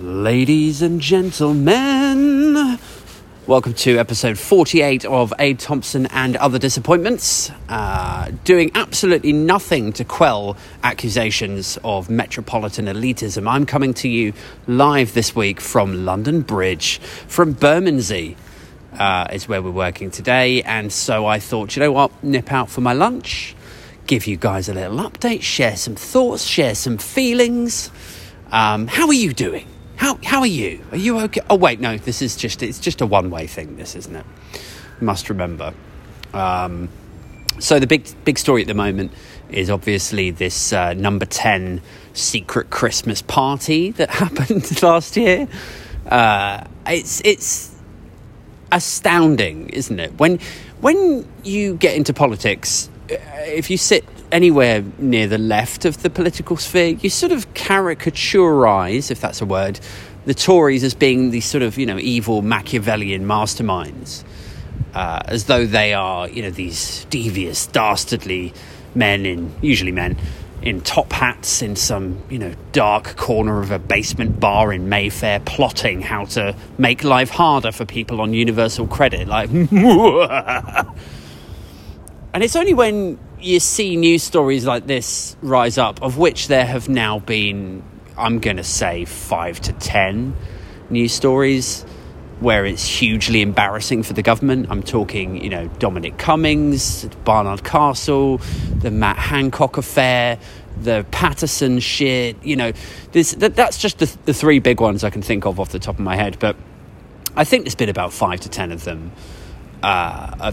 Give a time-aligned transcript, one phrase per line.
[0.00, 2.78] Ladies and gentlemen,
[3.48, 7.50] welcome to episode 48 of Ed Thompson and Other Disappointments.
[7.68, 13.50] Uh, doing absolutely nothing to quell accusations of metropolitan elitism.
[13.50, 14.34] I'm coming to you
[14.68, 18.36] live this week from London Bridge, from Bermondsey.
[18.96, 22.70] Uh, is where we're working today, and so I thought, you know what, nip out
[22.70, 23.56] for my lunch,
[24.06, 27.90] give you guys a little update, share some thoughts, share some feelings.
[28.52, 29.66] Um, how are you doing?
[29.98, 30.84] How how are you?
[30.92, 31.40] Are you okay?
[31.50, 31.98] Oh wait, no.
[31.98, 33.76] This is just it's just a one way thing.
[33.76, 34.24] This isn't it?
[35.00, 35.74] Must remember.
[36.32, 36.88] Um,
[37.58, 39.10] so the big big story at the moment
[39.50, 45.48] is obviously this uh, number ten secret Christmas party that happened last year.
[46.06, 47.74] Uh, it's it's
[48.70, 50.16] astounding, isn't it?
[50.16, 50.38] When
[50.80, 56.56] when you get into politics, if you sit anywhere near the left of the political
[56.56, 59.80] sphere, you sort of caricaturize, if that's a word,
[60.26, 64.24] the Tories as being these sort of you know evil Machiavellian masterminds,
[64.94, 68.52] uh, as though they are you know these devious, dastardly
[68.94, 70.16] men in usually men
[70.60, 75.40] in top hats in some you know dark corner of a basement bar in Mayfair,
[75.40, 79.50] plotting how to make life harder for people on universal credit, like.
[82.34, 86.66] and it's only when you see news stories like this rise up, of which there
[86.66, 87.82] have now been,
[88.16, 90.34] I'm going to say, five to ten
[90.90, 91.84] news stories
[92.40, 94.68] where it's hugely embarrassing for the government.
[94.70, 98.38] I'm talking, you know, Dominic Cummings, Barnard Castle,
[98.78, 100.38] the Matt Hancock affair,
[100.80, 102.42] the Paterson shit.
[102.44, 102.72] You know,
[103.10, 105.80] this, that, that's just the, the three big ones I can think of off the
[105.80, 106.38] top of my head.
[106.38, 106.54] But
[107.34, 109.10] I think there's been about five to ten of them,
[109.82, 110.52] uh,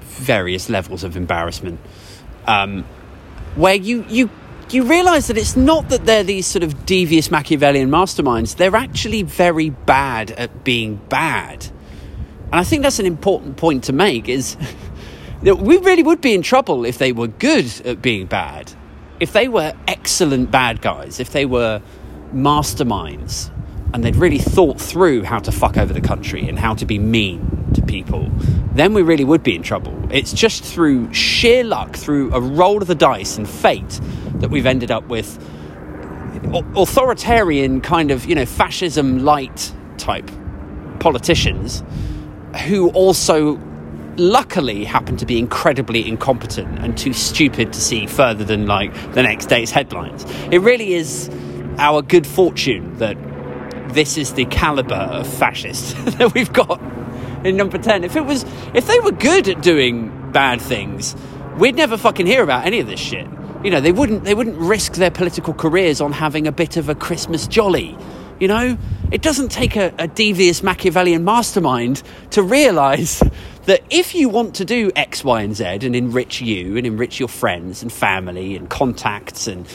[0.00, 1.80] various levels of embarrassment
[2.46, 2.84] um,
[3.54, 4.30] where you you
[4.70, 8.56] you realise that it's not that they're these sort of devious Machiavellian masterminds.
[8.56, 11.64] They're actually very bad at being bad,
[12.46, 14.28] and I think that's an important point to make.
[14.28, 14.56] Is
[15.42, 18.72] that we really would be in trouble if they were good at being bad,
[19.20, 21.80] if they were excellent bad guys, if they were
[22.34, 23.50] masterminds
[23.94, 26.98] and they'd really thought through how to fuck over the country and how to be
[26.98, 28.30] mean people,
[28.72, 29.94] then we really would be in trouble.
[30.10, 34.00] It's just through sheer luck, through a roll of the dice and fate,
[34.36, 35.38] that we've ended up with
[36.76, 40.30] authoritarian kind of, you know, fascism light type
[41.00, 41.82] politicians
[42.66, 43.58] who also
[44.16, 49.22] luckily happen to be incredibly incompetent and too stupid to see further than like the
[49.22, 50.24] next day's headlines.
[50.50, 51.30] It really is
[51.78, 53.16] our good fortune that
[53.92, 56.80] this is the caliber of fascist that we've got
[57.46, 58.04] in number 10.
[58.04, 61.16] If it was if they were good at doing bad things,
[61.58, 63.26] we'd never fucking hear about any of this shit.
[63.64, 66.88] You know, they wouldn't they wouldn't risk their political careers on having a bit of
[66.88, 67.96] a Christmas jolly.
[68.38, 68.76] You know,
[69.10, 72.02] it doesn't take a, a devious Machiavellian mastermind
[72.32, 73.22] to realize
[73.64, 77.18] that if you want to do X, Y, and Z and enrich you and enrich
[77.18, 79.66] your friends and family and contacts and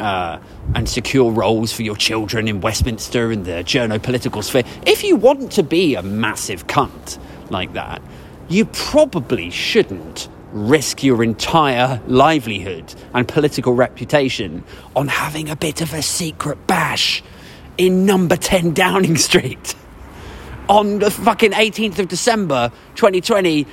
[0.00, 0.40] uh,
[0.74, 5.16] and secure roles for your children in Westminster and the journo political sphere, if you
[5.16, 7.18] want to be a massive cunt
[7.50, 8.02] like that,
[8.48, 14.64] you probably shouldn't risk your entire livelihood and political reputation
[14.96, 17.22] on having a bit of a secret bash
[17.78, 19.74] in number 10 Downing Street
[20.68, 23.66] on the fucking 18th of December 2020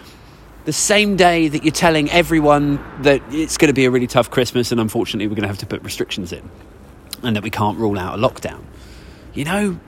[0.68, 4.30] the same day that you're telling everyone that it's going to be a really tough
[4.30, 6.52] Christmas and unfortunately we're going to have to put restrictions in
[7.24, 8.62] and that we can't rule out a lockdown.
[9.34, 9.80] You know,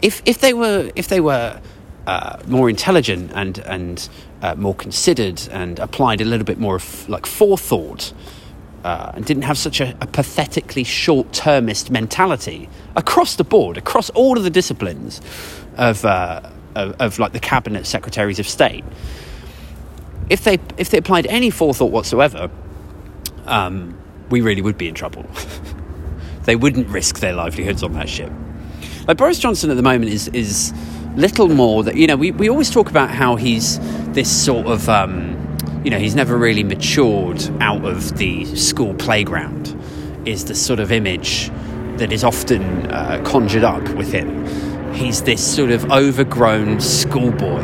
[0.00, 1.60] if if they were if they were
[2.06, 4.08] uh, more intelligent and and
[4.40, 8.12] uh, more considered and applied a little bit more of, like forethought
[8.84, 14.38] uh, and didn't have such a, a pathetically short-termist mentality across the board, across all
[14.38, 15.20] of the disciplines
[15.76, 16.40] of, uh,
[16.76, 18.84] of, of like the cabinet secretaries of state
[20.30, 22.50] if they if they applied any forethought whatsoever,
[23.46, 23.98] um,
[24.30, 25.24] we really would be in trouble.
[26.44, 28.32] they wouldn't risk their livelihoods on that ship.
[29.06, 30.72] Like Boris Johnson at the moment is is
[31.16, 33.78] little more that you know we, we always talk about how he's
[34.12, 35.36] this sort of um,
[35.84, 39.74] you know he's never really matured out of the school playground
[40.26, 41.50] is the sort of image
[41.96, 44.46] that is often uh, conjured up with him.
[44.92, 47.62] He's this sort of overgrown schoolboy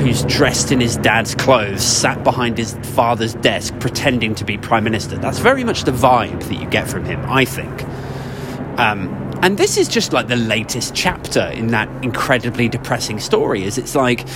[0.00, 4.84] who's dressed in his dad's clothes, sat behind his father's desk pretending to be prime
[4.84, 5.16] minister.
[5.16, 7.84] That's very much the vibe that you get from him, I think.
[8.78, 9.08] Um,
[9.42, 13.64] and this is just like the latest chapter in that incredibly depressing story.
[13.64, 14.26] Is it's like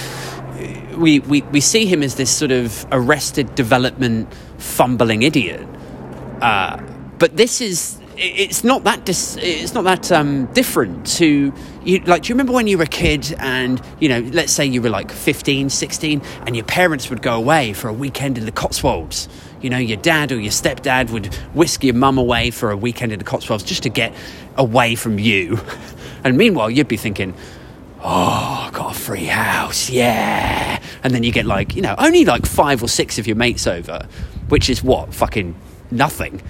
[0.96, 5.66] we, we, we see him as this sort of arrested development fumbling idiot.
[6.40, 6.81] Uh,
[7.19, 11.52] but this is it's not that dis- it's not that um, different to
[11.84, 14.64] you like do you remember when you were a kid and you know let's say
[14.64, 18.46] you were like 15 16 and your parents would go away for a weekend in
[18.46, 19.28] the Cotswolds
[19.61, 23.12] you know your dad or your stepdad would whisk your mum away for a weekend
[23.12, 24.14] in the Cotswolds just to get
[24.56, 25.58] away from you
[26.25, 27.34] and meanwhile you'd be thinking
[28.05, 30.78] oh, got a free house, yeah.
[31.02, 33.66] And then you get like, you know, only like five or six of your mates
[33.66, 34.06] over,
[34.49, 35.12] which is what?
[35.14, 35.55] Fucking
[35.94, 36.43] nothing.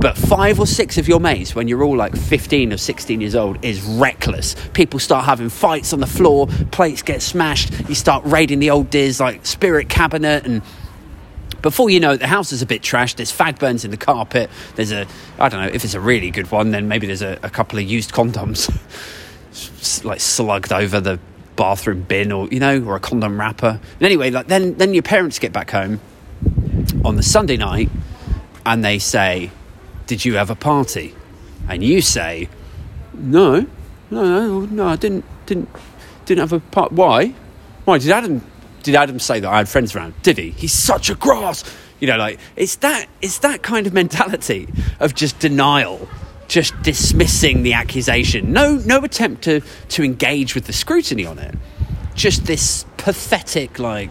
[0.00, 3.34] But five or six of your mates, when you're all like 15 or 16 years
[3.34, 4.54] old, is reckless.
[4.72, 8.90] People start having fights on the floor, plates get smashed, you start raiding the old
[8.90, 10.62] Diz like spirit cabinet and
[11.62, 13.16] before you know it, the house is a bit trashed.
[13.16, 14.48] There's fag burns in the carpet.
[14.76, 15.06] There's a,
[15.40, 17.80] I don't know, if it's a really good one, then maybe there's a, a couple
[17.80, 18.70] of used condoms
[20.04, 21.18] like slugged over the
[21.56, 23.80] bathroom bin or, you know, or a condom wrapper.
[23.94, 26.00] And anyway, like then, then your parents get back home
[27.04, 27.90] on the Sunday night
[28.68, 29.50] and they say,
[30.06, 31.14] Did you have a party?
[31.68, 32.48] And you say,
[33.14, 33.66] No,
[34.10, 35.68] no, no, no, I didn't, didn't,
[36.26, 36.94] didn't have a party.
[36.94, 37.34] Why?
[37.84, 38.44] Why did Adam?
[38.82, 40.14] Did Adam say that I had friends around?
[40.22, 40.50] Did he?
[40.50, 41.64] He's such a grass.
[42.00, 44.68] You know, like it's that it's that kind of mentality
[45.00, 46.06] of just denial,
[46.46, 48.52] just dismissing the accusation.
[48.52, 51.54] No, no attempt to to engage with the scrutiny on it.
[52.14, 54.10] Just this pathetic, like,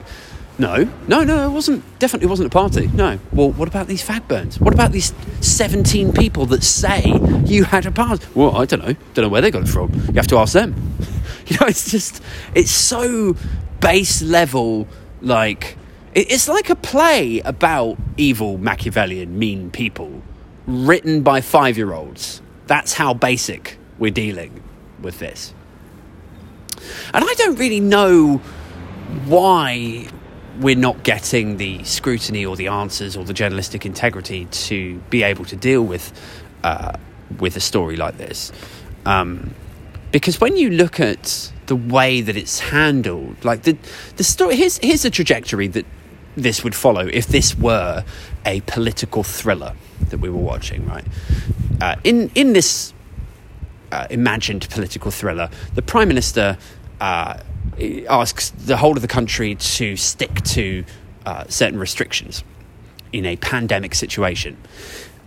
[0.59, 1.83] no, no, no, it wasn't.
[2.00, 2.88] Definitely wasn't a party.
[2.88, 3.19] No.
[3.31, 4.59] Well, what about these fag burns?
[4.59, 8.25] What about these seventeen people that say you had a party?
[8.33, 8.95] Well, I don't know.
[9.13, 9.94] Don't know where they got it from.
[9.94, 10.75] You have to ask them.
[11.48, 12.21] You know, it's just
[12.56, 13.38] it's so
[13.80, 14.86] base level.
[15.21, 15.77] Like
[16.13, 20.24] it's like a play about evil Machiavellian mean people,
[20.65, 22.42] written by five year olds.
[22.65, 24.62] That's how basic we're dealing
[25.01, 25.54] with this.
[27.13, 28.42] And I don't really know
[29.25, 30.07] why
[30.59, 35.45] we're not getting the scrutiny or the answers or the journalistic integrity to be able
[35.45, 36.12] to deal with
[36.63, 36.94] uh,
[37.39, 38.51] with a story like this.
[39.06, 39.54] Um,
[40.12, 43.77] because when you look at the way that it's handled, like the
[44.15, 45.86] the story, here's here's a trajectory that
[46.36, 48.04] this would follow if this were
[48.45, 49.74] a political thriller
[50.09, 51.06] that we were watching, right?
[51.81, 52.94] Uh, in in this
[53.92, 56.57] uh, imagined political thriller, the prime minister
[57.00, 57.38] uh,
[58.07, 60.83] asks the whole of the country to stick to
[61.25, 62.44] uh, certain restrictions
[63.12, 64.57] in a pandemic situation.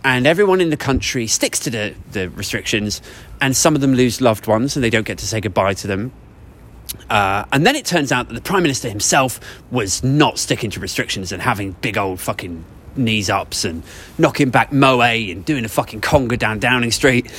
[0.03, 3.01] And everyone in the country sticks to the, the restrictions,
[3.39, 5.87] and some of them lose loved ones and they don't get to say goodbye to
[5.87, 6.11] them.
[7.09, 9.39] Uh, and then it turns out that the Prime Minister himself
[9.69, 12.65] was not sticking to restrictions and having big old fucking
[12.95, 13.83] knees ups and
[14.17, 17.29] knocking back Moe and doing a fucking conga down Downing Street.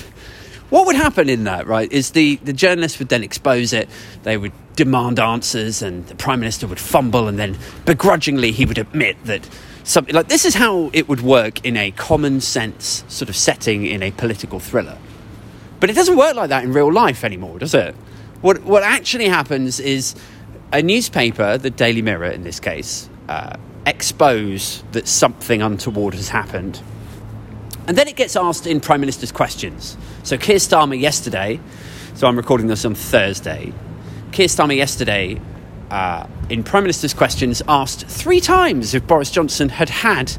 [0.71, 3.91] What would happen in that, right, is the, the journalists would then expose it,
[4.23, 8.79] they would demand answers, and the Prime Minister would fumble, and then begrudgingly he would
[8.79, 9.49] admit that
[9.85, 13.87] something like this is how it would work in a common sense sort of setting
[13.87, 14.99] in a political thriller.
[15.81, 17.95] But it doesn't work like that in real life anymore, does it?
[18.41, 20.15] What, what actually happens is
[20.73, 26.81] a newspaper, the Daily Mirror in this case, uh, expose that something untoward has happened.
[27.89, 29.97] And then it gets asked in Prime Minister's questions.
[30.23, 31.61] So Keir Starmer yesterday,
[32.15, 33.73] so I'm recording this on Thursday,
[34.33, 35.39] Keir Starmer yesterday
[35.91, 40.33] uh, in Prime Minister's questions asked three times if Boris Johnson had had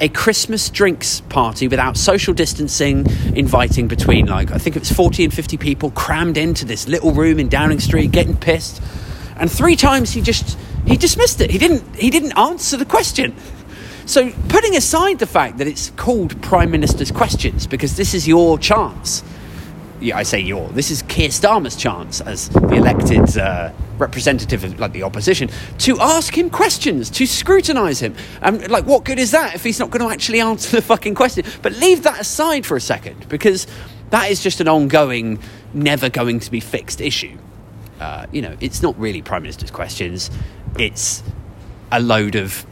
[0.00, 3.06] a Christmas drinks party without social distancing,
[3.36, 7.12] inviting between like I think it was 40 and 50 people crammed into this little
[7.12, 8.82] room in Downing Street, getting pissed.
[9.36, 11.50] And three times he just he dismissed it.
[11.50, 13.36] He didn't he didn't answer the question.
[14.06, 18.58] So putting aside the fact that it's called Prime Minister's questions because this is your
[18.58, 19.22] chance
[20.12, 20.68] I say your.
[20.70, 25.98] This is Keir Starmer's chance as the elected uh, representative of like the opposition to
[26.00, 28.14] ask him questions, to scrutinise him.
[28.42, 31.14] And like, what good is that if he's not going to actually answer the fucking
[31.14, 31.44] question?
[31.62, 33.66] But leave that aside for a second because
[34.10, 35.38] that is just an ongoing,
[35.72, 37.38] never going to be fixed issue.
[38.00, 40.30] Uh, you know, it's not really Prime Minister's questions.
[40.78, 41.22] It's
[41.90, 42.66] a load of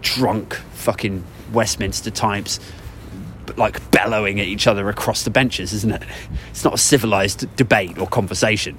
[0.00, 2.60] drunk fucking Westminster types
[3.56, 6.02] like bellowing at each other across the benches, isn't it?
[6.50, 8.78] It's not a civilized debate or conversation.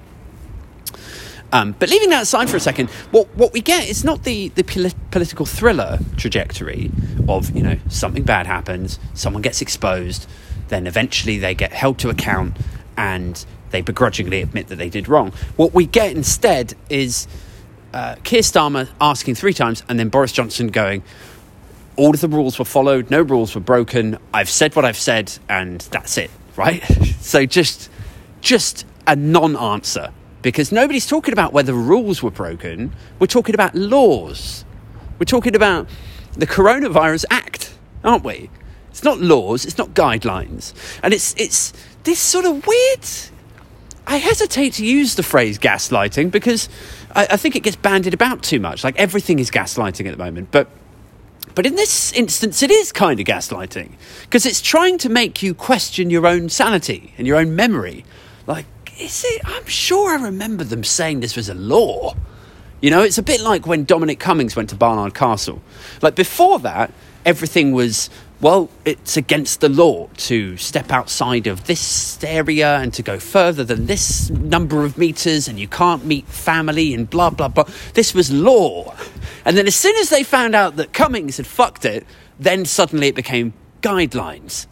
[1.51, 4.49] Um, but leaving that aside for a second, what, what we get is not the,
[4.49, 6.91] the poli- political thriller trajectory
[7.27, 10.29] of, you know, something bad happens, someone gets exposed,
[10.67, 12.55] then eventually they get held to account
[12.97, 15.31] and they begrudgingly admit that they did wrong.
[15.55, 17.27] What we get instead is
[17.93, 21.03] uh, Keir Starmer asking three times and then Boris Johnson going,
[21.99, 24.17] all of the rules were followed, no rules were broken.
[24.33, 26.81] I've said what I've said, and that's it, right?
[27.19, 27.91] so just,
[28.41, 32.93] just a non-answer because nobody's talking about whether rules were broken.
[33.19, 34.63] We're talking about laws.
[35.17, 35.89] We're talking about
[36.33, 38.49] the Coronavirus Act, aren't we?
[38.89, 39.65] It's not laws.
[39.65, 40.73] It's not guidelines.
[41.03, 43.05] And it's it's this sort of weird.
[44.07, 46.69] I hesitate to use the phrase gaslighting because
[47.13, 48.83] I, I think it gets bandied about too much.
[48.83, 50.69] Like everything is gaslighting at the moment, but
[51.59, 55.53] but in this instance, it is kind of gaslighting because it's trying to make you
[55.53, 58.05] question your own sanity and your own memory.
[58.47, 58.65] Like,
[58.97, 59.41] is it?
[59.43, 62.15] I'm sure I remember them saying this was a law.
[62.79, 65.61] You know, it's a bit like when Dominic Cummings went to Barnard Castle.
[66.01, 66.93] Like, before that,
[67.25, 68.09] everything was
[68.41, 73.65] well, it's against the law to step outside of this area and to go further
[73.65, 77.65] than this number of meters, and you can't meet family and blah, blah, blah.
[77.95, 78.95] This was law.
[79.43, 82.05] And then as soon as they found out that Cummings had fucked it,
[82.39, 84.67] then suddenly it became guidelines.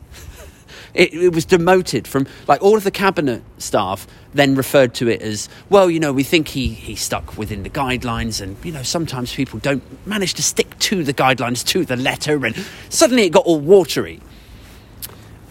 [0.98, 5.22] It, it, was demoted from like all of the cabinet staff then referred to it
[5.22, 8.82] as well you know we think he he stuck within the guidelines and you know
[8.82, 12.56] sometimes people don't manage to stick to the guidelines to the letter and
[12.90, 14.20] suddenly it got all watery.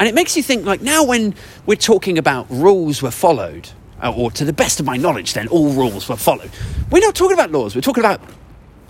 [0.00, 3.68] And it makes you think like now when we're talking about rules were followed
[4.02, 6.50] uh, or to the best of my knowledge then all rules were followed
[6.90, 8.20] we're not talking about laws we're talking about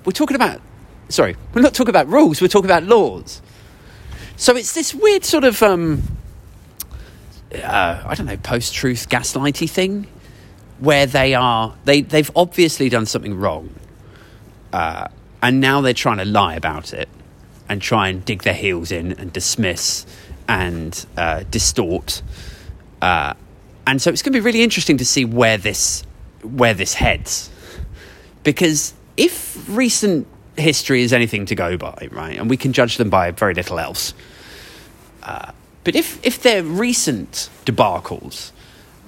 [0.07, 0.63] we're talking about
[1.11, 3.43] sorry we're not talking about rules we're talking about laws.
[4.39, 6.03] So it's this weird sort of um,
[7.55, 10.07] uh, I don't know, post truth gaslighty thing
[10.79, 13.75] where they are, they, they've obviously done something wrong.
[14.73, 15.09] Uh,
[15.43, 17.09] and now they're trying to lie about it
[17.69, 20.07] and try and dig their heels in and dismiss
[20.49, 22.23] and uh, distort.
[23.01, 23.35] Uh,
[23.87, 26.03] and so it's going to be really interesting to see where this
[26.43, 27.51] where this heads,
[28.45, 30.27] because if recent
[30.57, 33.81] history is anything to go by, right, and we can judge them by very little
[33.81, 34.15] else,
[35.25, 35.51] uh,
[35.87, 38.51] but if, if their recent debacles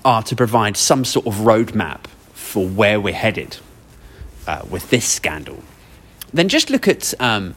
[0.04, 3.56] are to provide some sort of roadmap for where we're headed
[4.46, 5.60] uh, with this scandal,
[6.32, 7.56] then just look at, um,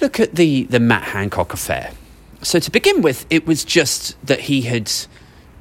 [0.00, 1.92] look at the, the Matt Hancock affair.
[2.40, 4.90] So to begin with, it was just that he had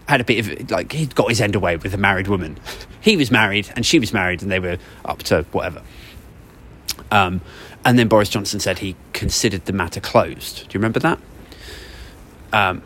[0.07, 2.57] had a bit of like he'd got his end away with a married woman.
[3.01, 5.81] He was married and she was married, and they were up to whatever.
[7.09, 7.41] Um,
[7.83, 10.57] and then Boris Johnson said he considered the matter closed.
[10.69, 11.19] Do you remember that?
[12.53, 12.81] Um,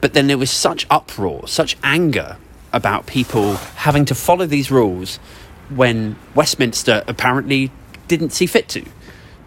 [0.00, 2.36] but then there was such uproar, such anger
[2.72, 5.18] about people having to follow these rules
[5.68, 7.70] when Westminster apparently
[8.08, 8.84] didn't see fit to.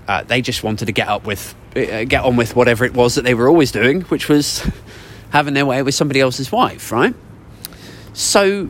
[0.08, 3.16] Uh, they just wanted to get up with, uh, get on with whatever it was
[3.16, 4.70] that they were always doing, which was
[5.32, 7.16] having their way with somebody else's wife, right?
[8.14, 8.70] So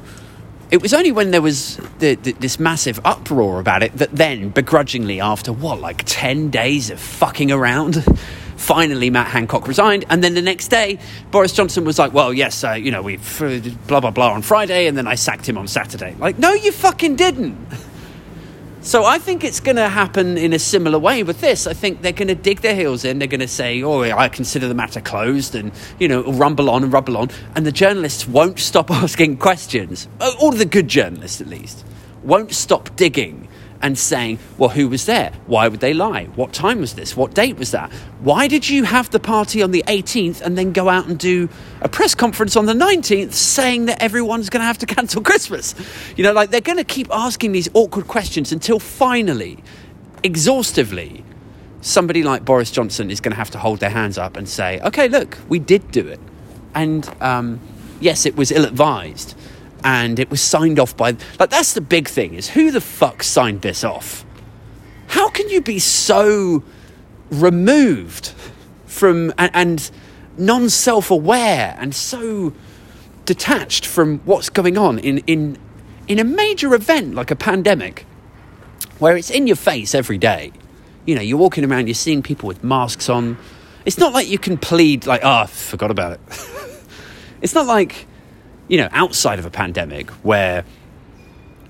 [0.71, 4.49] it was only when there was the, the, this massive uproar about it that then,
[4.49, 8.03] begrudgingly, after what, like 10 days of fucking around,
[8.55, 10.05] finally Matt Hancock resigned.
[10.09, 10.99] And then the next day,
[11.31, 13.17] Boris Johnson was like, well, yes, uh, you know, we
[13.87, 16.15] blah, blah, blah on Friday, and then I sacked him on Saturday.
[16.19, 17.57] Like, no, you fucking didn't.
[18.85, 21.65] So I think it's going to happen in a similar way with this.
[21.65, 23.17] I think they're going to dig their heels in.
[23.17, 26.83] They're going to say, "Oh, I consider the matter closed," and you know, rumble on
[26.83, 27.31] and rumble on.
[27.55, 30.07] And the journalists won't stop asking questions.
[30.39, 31.83] All the good journalists, at least,
[32.21, 33.44] won't stop digging
[33.81, 35.31] and saying, well, who was there?
[35.47, 36.25] Why would they lie?
[36.35, 37.15] What time was this?
[37.15, 37.91] What date was that?
[38.21, 41.49] Why did you have the party on the 18th and then go out and do
[41.81, 45.75] a press conference on the 19th saying that everyone's going to have to cancel Christmas?
[46.15, 49.63] You know, like they're going to keep asking these awkward questions until finally,
[50.23, 51.23] exhaustively,
[51.81, 54.79] somebody like Boris Johnson is going to have to hold their hands up and say,
[54.81, 56.19] okay, look, we did do it.
[56.73, 57.59] And um,
[57.99, 59.35] yes, it was ill advised
[59.85, 63.21] and it was signed off by like that's the big thing is who the fuck
[63.23, 64.25] signed this off?
[65.07, 66.63] How can you be so
[67.29, 68.33] removed
[68.87, 69.91] from and, and
[70.37, 72.51] non-self-aware and so
[73.25, 75.57] detached from what's going on in in
[76.07, 78.05] in a major event like a pandemic
[78.97, 80.51] where it's in your face every day?
[81.05, 83.37] You know you're walking around you're seeing people with masks on.
[83.85, 86.19] It's not like you can plead like oh I forgot about it.
[87.41, 88.07] It's not like
[88.67, 90.65] you know, outside of a pandemic where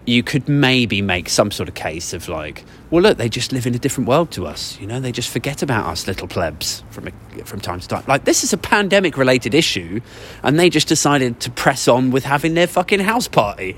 [0.06, 3.66] you could maybe make some sort of case of like, well, look, they just live
[3.66, 4.80] in a different world to us.
[4.80, 7.10] You know, they just forget about us little plebs from
[7.44, 8.04] from time to time.
[8.08, 10.02] Like this is a pandemic related issue,
[10.44, 13.76] and they just decided to press on with having their fucking house party.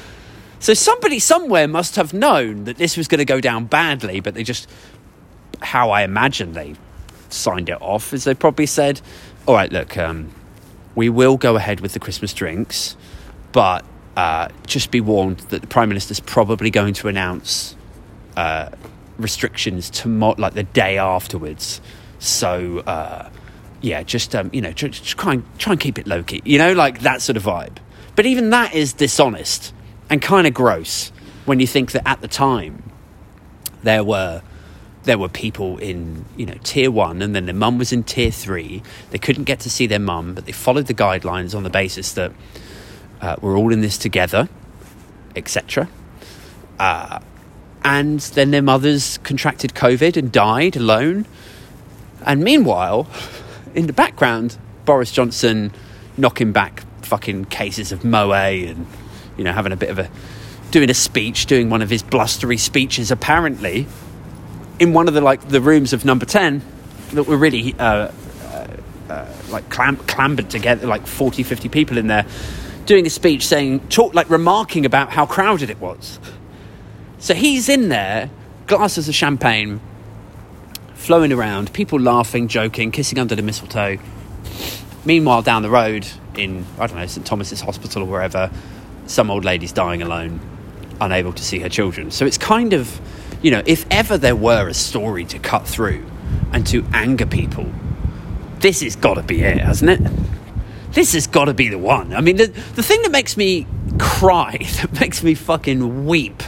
[0.58, 4.34] so somebody somewhere must have known that this was going to go down badly, but
[4.34, 4.68] they just,
[5.60, 6.74] how I imagine they
[7.28, 9.00] signed it off is they probably said,
[9.46, 9.96] all right, look.
[9.96, 10.32] Um,
[11.00, 12.94] we will go ahead with the Christmas drinks,
[13.52, 13.86] but
[14.18, 17.74] uh, just be warned that the Prime Minister's probably going to announce
[18.36, 18.68] uh,
[19.16, 21.80] restrictions tomorrow, like the day afterwards.
[22.18, 23.30] So, uh,
[23.80, 26.42] yeah, just um, you know, just try and try and keep it low key.
[26.44, 27.78] You know, like that sort of vibe.
[28.14, 29.72] But even that is dishonest
[30.10, 31.12] and kind of gross
[31.46, 32.82] when you think that at the time
[33.82, 34.42] there were
[35.04, 38.30] there were people in you know tier one and then their mum was in tier
[38.30, 38.82] three.
[39.10, 42.12] They couldn't get to see their mum but they followed the guidelines on the basis
[42.12, 42.32] that
[43.20, 44.48] uh, we're all in this together
[45.36, 45.88] etc
[46.78, 47.20] uh,
[47.84, 51.26] and then their mothers contracted covid and died alone.
[52.24, 53.06] And meanwhile
[53.74, 55.72] in the background boris johnson
[56.16, 58.86] knocking back fucking cases of moe and
[59.36, 60.10] you know having a bit of a
[60.70, 63.86] doing a speech doing one of his blustery speeches apparently
[64.80, 66.62] in one of the like the rooms of number 10
[67.12, 68.10] that were really uh,
[69.08, 72.26] uh, like clam- clambered together like 40 50 people in there
[72.86, 76.18] doing a speech saying talk like remarking about how crowded it was.
[77.18, 78.30] So he's in there
[78.66, 79.80] glasses of champagne
[80.94, 83.98] flowing around people laughing joking kissing under the mistletoe.
[85.04, 86.06] Meanwhile down the road
[86.36, 88.50] in i don't know st thomas's hospital or wherever
[89.06, 90.38] some old lady's dying alone
[91.00, 92.10] unable to see her children.
[92.10, 93.00] So it's kind of
[93.42, 96.04] you know, if ever there were a story to cut through
[96.52, 97.70] and to anger people,
[98.58, 100.12] this has got to be it, hasn't it?
[100.92, 102.12] This has got to be the one.
[102.14, 103.66] I mean, the, the thing that makes me
[103.98, 106.42] cry, that makes me fucking weep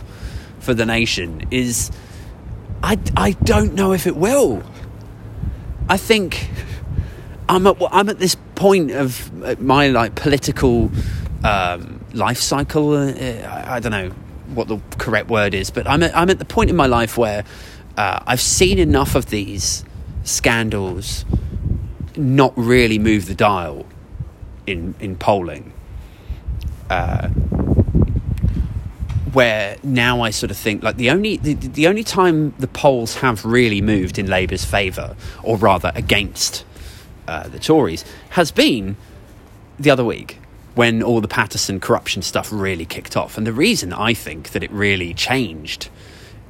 [0.59, 1.91] for the nation is
[2.83, 4.63] I, I don't know if it will.
[5.89, 6.51] I think
[7.49, 10.91] I'm at, I'm at this point of my like political
[11.45, 12.93] um, life cycle.
[12.95, 14.13] Uh, I, I don't know
[14.53, 17.19] what the correct word is, but I'm at, I'm at the point in my life
[17.19, 17.45] where
[17.97, 19.85] uh, I've seen enough of these
[20.25, 21.25] scandals
[22.17, 23.87] not really move the dial
[24.67, 25.73] in in polling.
[26.91, 27.29] Uh,
[29.33, 33.17] where now I sort of think like the only the, the only time the polls
[33.17, 36.65] have really moved in Labour's favour, or rather against
[37.27, 38.97] uh, the Tories, has been
[39.79, 40.39] the other week
[40.75, 43.37] when all the Paterson corruption stuff really kicked off.
[43.37, 45.89] And the reason I think that it really changed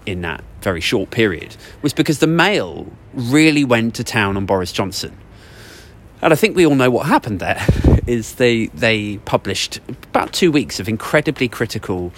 [0.06, 4.72] in that very short period was because the Mail really went to town on Boris
[4.72, 5.16] Johnson.
[6.20, 7.64] And I think we all know what happened there
[8.06, 12.12] is they they published about two weeks of incredibly critical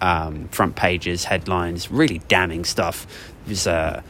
[0.00, 3.06] um, front pages, headlines, really damning stuff.
[3.44, 4.02] It was uh,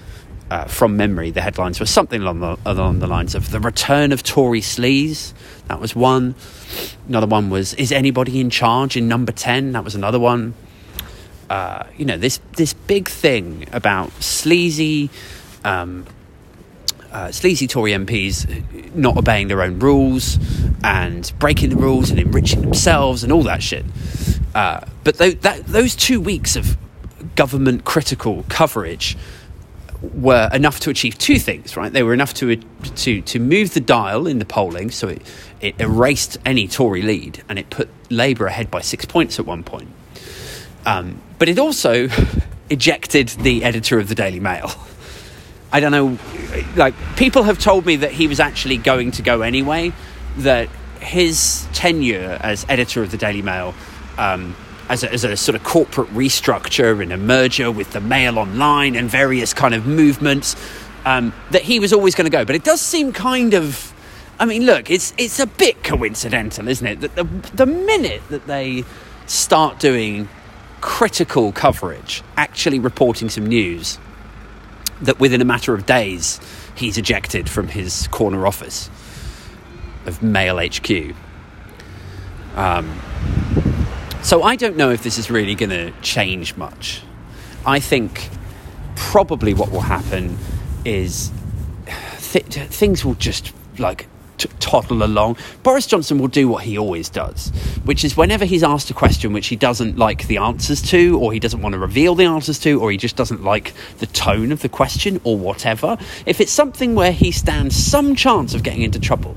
[0.51, 4.11] uh, from memory, the headlines were something along the, along the lines of the return
[4.11, 5.33] of Tory sleaze.
[5.69, 6.35] That was one.
[7.09, 9.73] Another one was is anybody in charge in number ten?
[9.73, 10.55] That was another one.
[11.49, 15.11] Uh, you know this this big thing about sleazy.
[15.65, 16.07] Um,
[17.13, 20.39] uh, sleazy Tory MPs not obeying their own rules
[20.85, 23.85] and breaking the rules and enriching themselves and all that shit.
[24.55, 26.77] Uh, but th- that, those two weeks of
[27.35, 29.17] government critical coverage
[30.03, 31.93] were enough to achieve two things, right?
[31.93, 35.23] They were enough to to to move the dial in the polling, so it,
[35.61, 39.63] it erased any Tory lead and it put Labour ahead by six points at one
[39.63, 39.89] point.
[40.87, 42.09] Um, but it also
[42.71, 44.71] ejected the editor of the Daily Mail.
[45.73, 46.19] I don't know,
[46.75, 49.93] like people have told me that he was actually going to go anyway.
[50.39, 50.69] That
[51.01, 53.75] his tenure as editor of the Daily Mail.
[54.19, 54.55] Um,
[54.91, 58.97] as a, as a sort of corporate restructure and a merger with the Mail Online
[58.97, 60.57] and various kind of movements,
[61.07, 62.45] um, that he was always going to go.
[62.45, 63.95] But it does seem kind of.
[64.39, 67.01] I mean, look, it's it's a bit coincidental, isn't it?
[67.01, 67.25] That the
[67.55, 68.85] the minute that they
[69.27, 70.29] start doing
[70.81, 73.99] critical coverage, actually reporting some news,
[75.03, 76.41] that within a matter of days
[76.75, 78.91] he's ejected from his corner office
[80.07, 81.15] of Mail HQ.
[82.57, 83.01] Um,
[84.23, 87.03] so I don't know if this is really going to change much.
[87.67, 88.29] I think
[88.97, 90.39] probably what will happen
[90.85, 91.31] is
[92.33, 94.07] th- things will just like
[94.39, 95.37] t- toddle along.
[95.63, 97.51] Boris Johnson will do what he always does,
[97.85, 101.33] which is whenever he's asked a question which he doesn't like the answers to, or
[101.33, 104.53] he doesn't want to reveal the answers to, or he just doesn't like the tone
[104.53, 108.83] of the question, or whatever, if it's something where he stands some chance of getting
[108.83, 109.37] into trouble,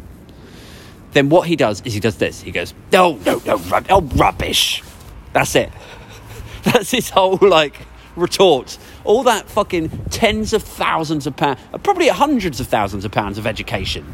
[1.14, 2.42] then what he does is he does this.
[2.42, 4.84] He goes, no, no, no, oh, rubbish.
[5.32, 5.72] That's it.
[6.64, 7.76] That's his whole, like,
[8.16, 8.78] retort.
[9.04, 13.38] All that fucking tens of thousands of pounds, uh, probably hundreds of thousands of pounds
[13.38, 14.06] of education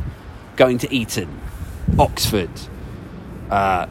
[0.56, 1.40] going to Eton,
[1.98, 2.50] Oxford.
[3.50, 3.88] Uh,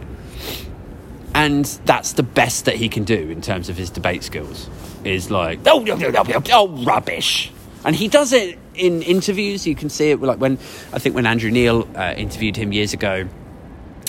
[1.35, 4.69] and that's the best that he can do in terms of his debate skills.
[5.05, 7.53] Is like, oh, no, no, no, no, oh, rubbish.
[7.85, 9.67] And he does it in interviews.
[9.67, 10.59] You can see it like when
[10.93, 13.29] I think when Andrew Neil uh, interviewed him years ago,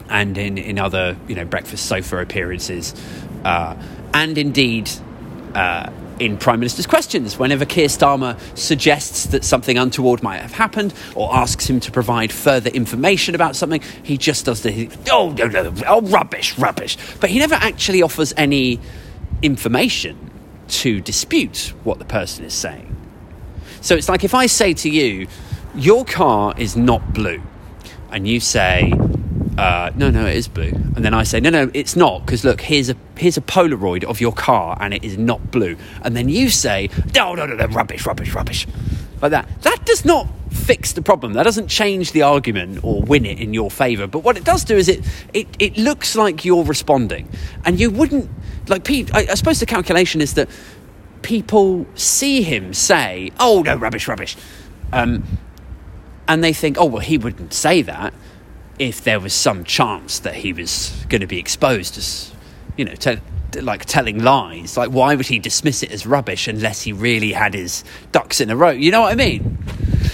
[0.10, 2.94] and in in other you know breakfast sofa appearances,
[3.44, 3.76] uh,
[4.14, 4.90] and indeed.
[5.54, 10.94] Uh, in Prime Minister's questions, whenever Keir Starmer suggests that something untoward might have happened
[11.16, 15.48] or asks him to provide further information about something, he just does the oh no
[15.48, 16.98] no oh rubbish rubbish.
[17.22, 18.82] But he never actually offers any
[19.42, 20.30] information
[20.68, 22.96] to dispute what the person is saying.
[23.82, 25.28] So it's like if I say to you,
[25.76, 27.42] your car is not blue,
[28.12, 28.94] and you say,
[29.58, 30.72] uh, no, no, it is blue.
[30.96, 34.04] And then I say, no, no, it's not, because look, here's a here's a Polaroid
[34.04, 35.78] of your car, and it is not blue.
[36.02, 38.68] And then you say, no, no, no, no, rubbish, rubbish, rubbish,
[39.22, 39.48] like that.
[39.62, 41.34] That does not fix the problem.
[41.34, 44.08] That doesn't change the argument or win it in your favour.
[44.08, 47.30] But what it does do is it it, it looks like you're responding,
[47.66, 48.30] and you wouldn't
[48.68, 48.84] like.
[48.84, 50.50] Pete, I, I suppose the calculation is that
[51.22, 54.36] people see him say, "Oh no, rubbish, rubbish,"
[54.92, 55.24] um,
[56.28, 58.14] and they think, "Oh well, he wouldn't say that."
[58.80, 62.32] if there was some chance that he was going to be exposed as,
[62.78, 62.94] you know,
[63.62, 64.78] like telling lies.
[64.78, 68.50] Like, why would he dismiss it as rubbish unless he really had his ducks in
[68.50, 68.70] a row?
[68.70, 69.58] You know what I mean?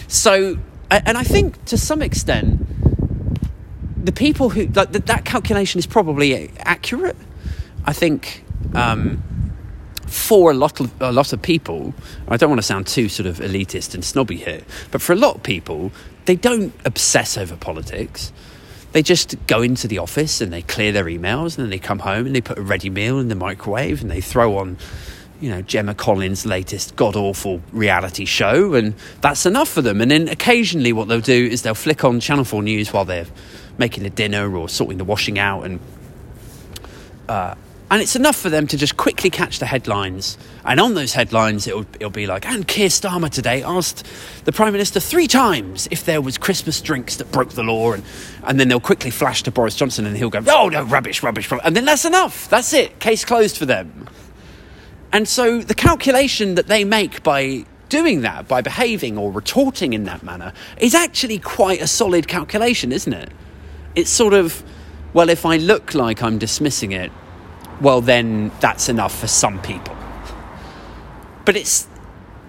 [0.08, 0.58] So,
[0.90, 2.66] and I think to some extent,
[4.04, 7.18] the people who like that calculation is probably accurate.
[7.86, 9.22] I think um,
[10.16, 11.94] for a lot of a lot of people,
[12.28, 15.18] I don't want to sound too sort of elitist and snobby here, but for a
[15.18, 15.92] lot of people,
[16.26, 18.32] they don't obsess over politics
[18.94, 22.00] they just go into the office and they clear their emails and then they come
[22.00, 24.78] home and they put a ready meal in the microwave and they throw on
[25.42, 30.02] you know Gemma Collins' latest god awful reality show, and that's enough for them.
[30.02, 33.28] And then occasionally, what they'll do is they'll flick on Channel Four News while they're
[33.78, 35.80] making the dinner or sorting the washing out, and
[37.28, 37.56] uh,
[37.92, 40.40] and it's enough for them to just quickly catch the headlines.
[40.64, 44.08] And on those headlines, it'll, it'll be like, and Keir Starmer today asked
[44.46, 47.94] the Prime Minister three times if there was Christmas drinks that broke the law.
[47.94, 48.04] And,
[48.44, 51.52] and then they'll quickly flash to Boris Johnson and he'll go, oh, no, rubbish, rubbish,
[51.52, 51.66] rubbish.
[51.66, 52.50] And then that's enough.
[52.50, 53.00] That's it.
[53.00, 54.10] Case closed for them.
[55.14, 60.06] And so the calculation that they make by doing that, by behaving or retorting in
[60.06, 63.30] that manner, is actually quite a solid calculation, isn't it?
[63.94, 64.64] It's sort of,
[65.14, 67.12] well, if I look like I'm dismissing it,
[67.82, 69.96] well, then that's enough for some people.
[71.46, 71.88] But it's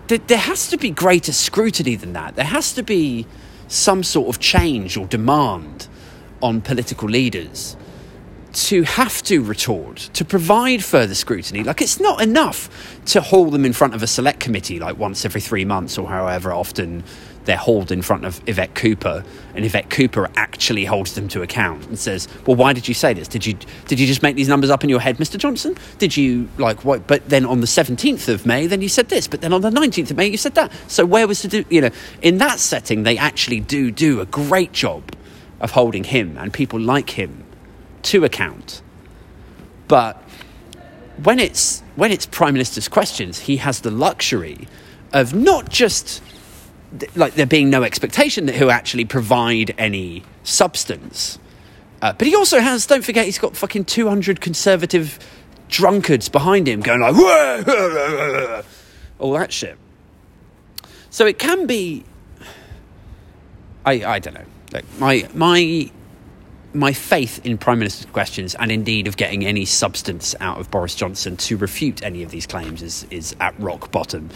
[0.08, 2.36] there has to be greater scrutiny than that.
[2.36, 3.26] There has to be
[3.66, 5.88] some sort of change or demand
[6.40, 7.76] on political leaders
[8.52, 11.62] to have to retort, to provide further scrutiny.
[11.62, 12.70] Like, it's not enough
[13.06, 16.08] to haul them in front of a select committee like once every three months or
[16.08, 17.04] however often
[17.46, 21.86] they're hauled in front of Yvette Cooper, and Yvette Cooper actually holds them to account
[21.86, 23.28] and says, "Well, why did you say this?
[23.28, 23.54] Did you
[23.86, 25.38] did you just make these numbers up in your head, Mr.
[25.38, 25.76] Johnson?
[25.98, 27.06] Did you like what?
[27.06, 29.70] But then on the seventeenth of May, then you said this, but then on the
[29.70, 30.70] nineteenth of May, you said that.
[30.88, 31.64] So where was the do?
[31.70, 35.02] You know, in that setting, they actually do do a great job
[35.60, 37.44] of holding him and people like him
[38.02, 38.82] to account,
[39.88, 40.22] but."
[41.22, 44.68] When it's when it's prime minister's questions, he has the luxury
[45.14, 46.20] of not just
[47.14, 51.38] like there being no expectation that he'll actually provide any substance.
[52.02, 55.18] Uh, but he also has, don't forget, he's got fucking 200 conservative
[55.68, 57.14] drunkards behind him going like,
[59.18, 59.76] all that shit.
[61.10, 62.04] So it can be,
[63.84, 64.44] I, I don't know.
[64.72, 65.90] Like my, my,
[66.74, 70.94] my faith in Prime Minister's questions and indeed of getting any substance out of Boris
[70.94, 74.28] Johnson to refute any of these claims is, is at rock bottom.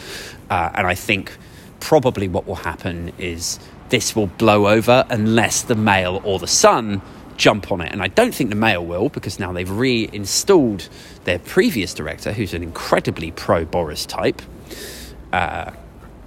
[0.48, 1.36] Uh, and I think
[1.80, 7.02] probably what will happen is this will blow over unless the Mail or the Sun
[7.36, 7.90] jump on it.
[7.90, 10.88] And I don't think the Mail will because now they've reinstalled
[11.24, 14.42] their previous director, who's an incredibly pro Boris type.
[15.32, 15.72] Uh,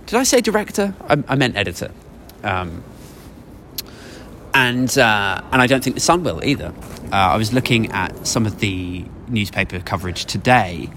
[0.06, 0.94] did I say director?
[1.08, 1.92] I, I meant editor.
[2.44, 2.84] Um,
[4.54, 6.74] and uh, and I don't think the Sun will either.
[7.12, 10.89] Uh, I was looking at some of the newspaper coverage today,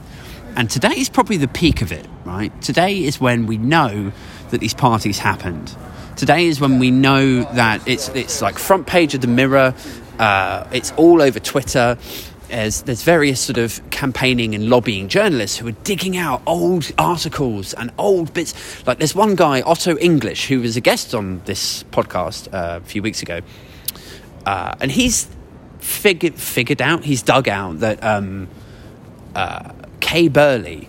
[0.56, 2.06] and today is probably the peak of it.
[2.24, 4.12] Right, today is when we know
[4.50, 5.74] that these parties happened.
[6.16, 9.74] Today is when we know that it's it's like front page of the Mirror.
[10.18, 11.98] Uh, it's all over Twitter.
[12.48, 17.74] As there's various sort of campaigning and lobbying journalists who are digging out old articles
[17.74, 18.86] and old bits.
[18.86, 22.86] Like there's one guy, Otto English, who was a guest on this podcast uh, a
[22.86, 23.40] few weeks ago,
[24.46, 25.28] uh, and he's
[25.80, 28.48] figured figured out, he's dug out that um,
[29.34, 30.88] uh, Kay Burley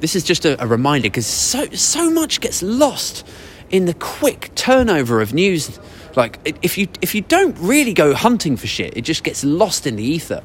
[0.00, 3.26] this is just a, a reminder because so so much gets lost
[3.70, 5.78] in the quick turnover of news.
[6.14, 9.86] Like if you if you don't really go hunting for shit, it just gets lost
[9.86, 10.42] in the ether.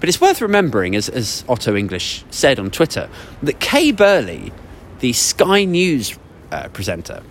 [0.00, 3.08] But it's worth remembering, as, as Otto English said on Twitter,
[3.42, 4.52] that Kay Burley,
[5.00, 6.18] the Sky News
[6.50, 7.22] uh, presenter,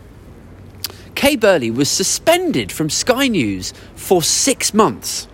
[1.13, 5.27] Kay Burley was suspended from Sky News for six months.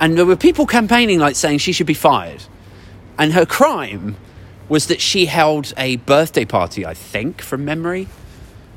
[0.00, 2.44] And there were people campaigning like saying she should be fired.
[3.18, 4.16] And her crime
[4.68, 8.08] was that she held a birthday party, I think, from memory,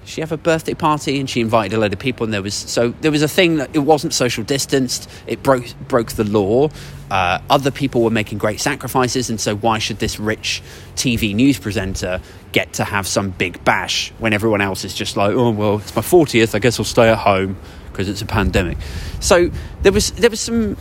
[0.04, 1.20] she have a birthday party?
[1.20, 3.58] And she invited a load of people and there was so there was a thing
[3.58, 5.10] that it wasn't social distanced.
[5.28, 6.70] It broke broke the law.
[7.10, 10.64] Uh, other people were making great sacrifices and so why should this rich
[10.96, 12.22] tv news presenter
[12.54, 15.94] get to have some big bash when everyone else is just like oh well it's
[15.94, 17.58] my 40th i guess i'll stay at home
[17.92, 18.78] because it's a pandemic.
[19.20, 19.52] So
[19.82, 20.78] there was there was some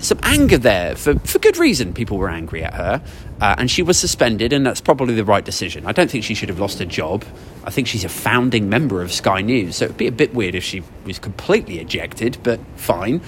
[0.00, 1.94] some anger there for, for good reason.
[1.94, 3.02] People were angry at her,
[3.40, 5.86] uh, and she was suspended, and that's probably the right decision.
[5.86, 7.24] I don't think she should have lost her job.
[7.64, 10.54] I think she's a founding member of Sky News, so it'd be a bit weird
[10.54, 13.20] if she was completely ejected, but fine.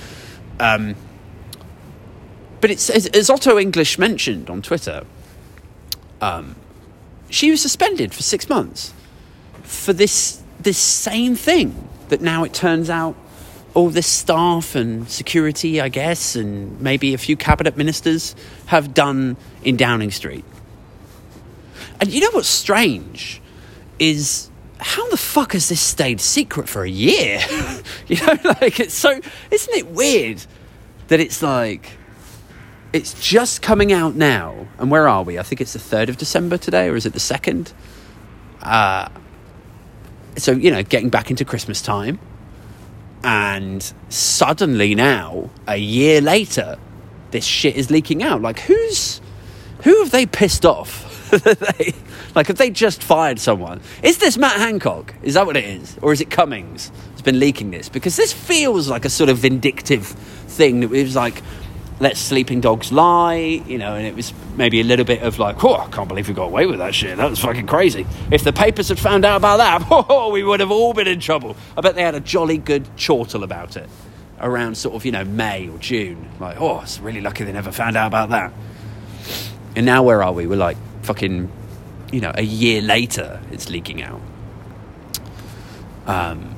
[0.58, 0.96] Um,
[2.60, 5.04] but it's as, as, Otto English mentioned on Twitter.
[6.20, 6.56] Um,
[7.30, 8.92] she was suspended for six months
[9.62, 13.16] for this this same thing that now it turns out
[13.74, 18.34] all this staff and security, I guess, and maybe a few cabinet ministers
[18.66, 20.44] have done in Downing Street.
[22.00, 23.40] And you know what's strange
[23.98, 27.40] is how the fuck has this stayed secret for a year?
[28.08, 30.44] you know, like it's so, isn't it weird
[31.08, 31.92] that it's like,
[32.92, 34.66] it's just coming out now.
[34.78, 35.38] And where are we?
[35.38, 37.72] I think it's the 3rd of December today, or is it the 2nd?
[38.62, 39.08] Uh,
[40.36, 42.18] so, you know, getting back into Christmas time
[43.22, 46.78] and suddenly now a year later
[47.30, 48.42] this shit is leaking out.
[48.42, 49.20] Like who's
[49.84, 51.08] who have they pissed off?
[52.34, 53.80] Like have they just fired someone?
[54.02, 55.14] Is this matt hancock?
[55.22, 55.98] Is that what it is?
[56.00, 57.88] Or is it cummings has been leaking this?
[57.88, 61.42] Because this feels like a sort of vindictive thing that was like
[62.00, 65.62] let sleeping dogs lie, you know, and it was maybe a little bit of like,
[65.62, 67.18] oh, I can't believe we got away with that shit.
[67.18, 68.06] That was fucking crazy.
[68.30, 71.20] If the papers had found out about that, oh, we would have all been in
[71.20, 71.56] trouble.
[71.76, 73.88] I bet they had a jolly good chortle about it
[74.40, 76.26] around sort of, you know, May or June.
[76.40, 78.52] Like, oh, it's really lucky they never found out about that.
[79.76, 80.46] And now where are we?
[80.46, 81.52] We're like fucking,
[82.10, 84.22] you know, a year later, it's leaking out.
[86.06, 86.56] Um,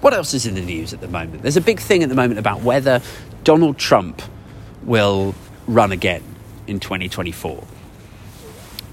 [0.00, 1.42] what else is in the news at the moment?
[1.42, 3.02] There's a big thing at the moment about whether
[3.44, 4.22] Donald Trump
[4.84, 5.34] will
[5.66, 6.22] run again
[6.66, 7.64] in 2024.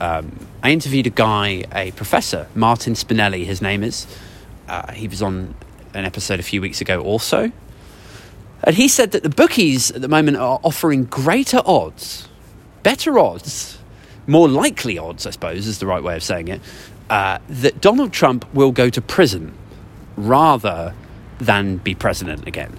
[0.01, 4.07] Um, I interviewed a guy, a professor, Martin Spinelli, his name is.
[4.67, 5.55] Uh, he was on
[5.93, 7.51] an episode a few weeks ago also.
[8.63, 12.27] And he said that the bookies at the moment are offering greater odds,
[12.83, 13.77] better odds,
[14.27, 16.61] more likely odds, I suppose is the right way of saying it,
[17.09, 19.53] uh, that Donald Trump will go to prison
[20.17, 20.93] rather
[21.39, 22.77] than be president again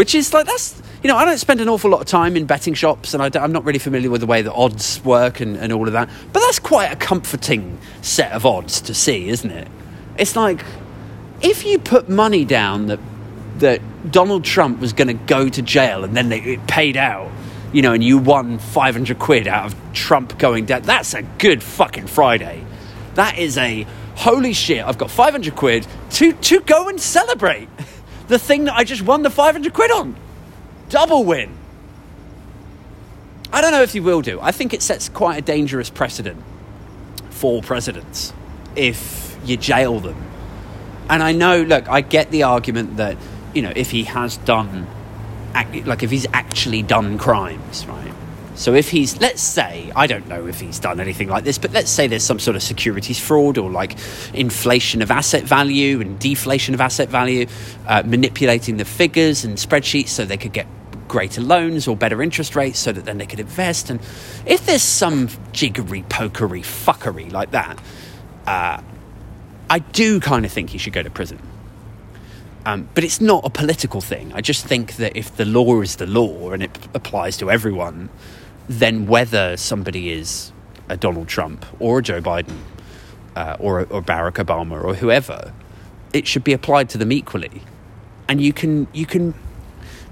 [0.00, 2.46] which is like that's you know I don't spend an awful lot of time in
[2.46, 5.58] betting shops, and I am not really familiar with the way the odds work and,
[5.58, 6.08] and all of that.
[6.32, 9.68] But that's quite a comforting set of odds to see, isn't it?
[10.16, 10.64] It's like
[11.42, 12.98] if you put money down that
[13.58, 17.30] that Donald Trump was going to go to jail and then they, it paid out,
[17.74, 20.80] you know, and you won 500 quid out of Trump going down.
[20.80, 22.64] That's a good fucking Friday.
[23.16, 23.86] That is a
[24.16, 24.82] holy shit.
[24.82, 27.68] I've got 500 quid to to go and celebrate
[28.30, 30.14] the thing that I just won the 500 quid on.
[30.88, 31.52] Double win.
[33.52, 34.40] I don't know if you will do.
[34.40, 36.40] I think it sets quite a dangerous precedent
[37.30, 38.32] for presidents
[38.76, 40.16] if you jail them.
[41.08, 43.16] And I know, look, I get the argument that,
[43.52, 44.86] you know, if he has done,
[45.84, 48.09] like if he's actually done crimes, right?
[48.60, 51.72] So if he's, let's say, I don't know if he's done anything like this, but
[51.72, 53.96] let's say there's some sort of securities fraud or like
[54.34, 57.46] inflation of asset value and deflation of asset value,
[57.86, 60.66] uh, manipulating the figures and spreadsheets so they could get
[61.08, 63.88] greater loans or better interest rates so that then they could invest.
[63.88, 63.98] And
[64.44, 67.80] if there's some jiggery pokery fuckery like that,
[68.46, 68.82] uh,
[69.70, 71.40] I do kind of think he should go to prison.
[72.66, 74.34] Um, but it's not a political thing.
[74.34, 78.10] I just think that if the law is the law and it applies to everyone,
[78.70, 80.52] then whether somebody is
[80.88, 82.56] a Donald Trump or a Joe Biden
[83.34, 85.52] uh, or, or Barack Obama or whoever,
[86.12, 87.62] it should be applied to them equally.
[88.28, 89.34] And you can you can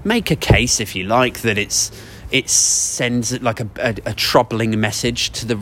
[0.03, 1.89] make a case if you like that it's
[2.31, 5.55] it sends like a, a, a, troubling message to the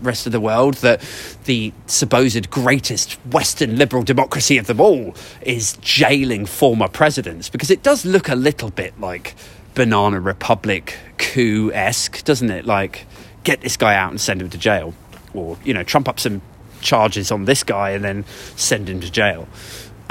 [0.00, 1.02] rest of the world that
[1.44, 7.82] the supposed greatest Western liberal democracy of them all is jailing former presidents because it
[7.82, 9.34] does look a little bit like
[9.74, 12.64] Banana Republic coup esque, doesn't it?
[12.64, 13.06] Like,
[13.42, 14.94] get this guy out and send him to jail,
[15.32, 16.42] or you know, trump up some
[16.80, 18.24] charges on this guy and then
[18.56, 19.48] send him to jail.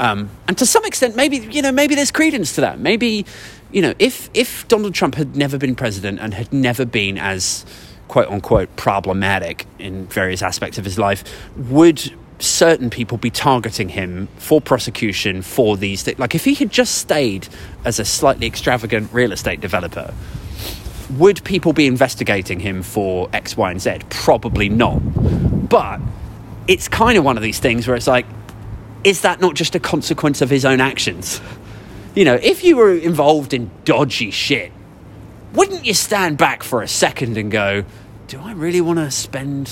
[0.00, 2.78] Um, and to some extent, maybe you know, maybe there's credence to that.
[2.78, 3.26] Maybe
[3.72, 7.64] you know, if if Donald Trump had never been president and had never been as
[8.08, 11.24] quote unquote problematic in various aspects of his life,
[11.56, 12.12] would
[12.44, 16.18] certain people be targeting him for prosecution for these things.
[16.18, 17.48] Like if he had just stayed
[17.84, 20.12] as a slightly extravagant real estate developer,
[21.10, 23.98] would people be investigating him for X, Y, and Z?
[24.10, 24.98] Probably not.
[25.68, 26.00] But
[26.66, 28.26] it's kind of one of these things where it's like,
[29.02, 31.40] is that not just a consequence of his own actions?
[32.14, 34.72] You know, if you were involved in dodgy shit,
[35.52, 37.84] wouldn't you stand back for a second and go,
[38.28, 39.70] do I really want to spend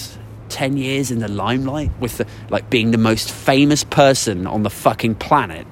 [0.53, 4.71] 10 years in the limelight with the, like being the most famous person on the
[4.71, 5.67] fucking planet?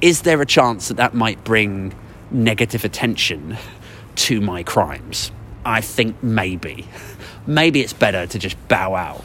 [0.00, 1.94] Is there a chance that that might bring
[2.30, 3.58] negative attention
[4.14, 5.32] to my crimes?
[5.64, 6.86] I think maybe.
[7.46, 9.24] Maybe it's better to just bow out.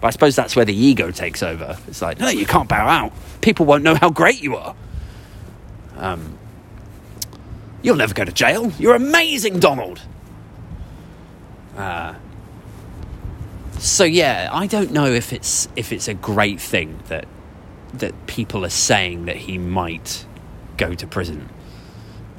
[0.00, 1.78] But I suppose that's where the ego takes over.
[1.86, 3.12] It's like, no, you can't bow out.
[3.40, 4.74] People won't know how great you are.
[5.96, 6.38] Um,
[7.82, 8.72] you'll never go to jail.
[8.78, 10.00] You're amazing, Donald.
[11.76, 12.14] Uh,
[13.78, 17.26] so yeah, I don't know if it's if it's a great thing that
[17.94, 20.26] that people are saying that he might
[20.76, 21.48] go to prison.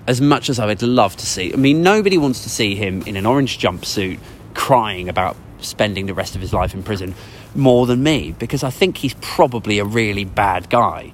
[0.07, 3.03] As much as I would love to see, I mean, nobody wants to see him
[3.03, 4.19] in an orange jumpsuit
[4.53, 7.13] crying about spending the rest of his life in prison
[7.55, 11.13] more than me because I think he's probably a really bad guy.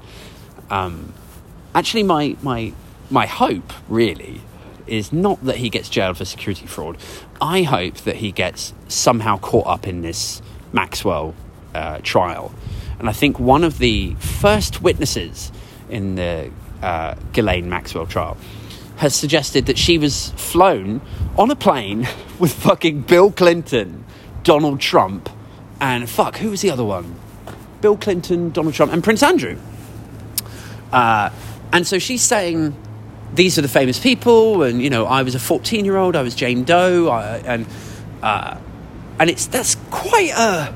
[0.70, 1.14] Um,
[1.74, 2.74] actually, my my
[3.10, 4.42] my hope really
[4.88, 6.98] is not that he gets jailed for security fraud.
[7.42, 10.42] I hope that he gets somehow caught up in this
[10.74, 11.34] Maxwell
[11.74, 12.54] uh, trial.
[13.00, 15.52] And I think one of the first witnesses
[15.90, 18.38] in the uh, Ghislaine Maxwell trial
[18.98, 21.02] has suggested that she was flown
[21.38, 22.08] on a plane
[22.40, 24.06] with fucking Bill Clinton,
[24.44, 25.30] Donald Trump,
[25.82, 27.16] and fuck, who was the other one?
[27.82, 29.58] Bill Clinton, Donald Trump, and Prince Andrew.
[30.92, 31.30] Uh,
[31.74, 32.76] and so she's saying
[33.36, 36.22] these are the famous people, and you know, I was a 14 year old, I
[36.22, 37.66] was Jane Doe, I, and
[38.22, 38.58] uh,
[39.20, 40.74] and it's that's quite a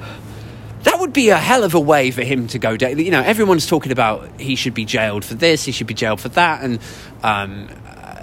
[0.83, 2.97] that would be a hell of a way for him to go down.
[2.97, 6.21] You know, everyone's talking about he should be jailed for this, he should be jailed
[6.21, 6.79] for that, and
[7.23, 7.69] um,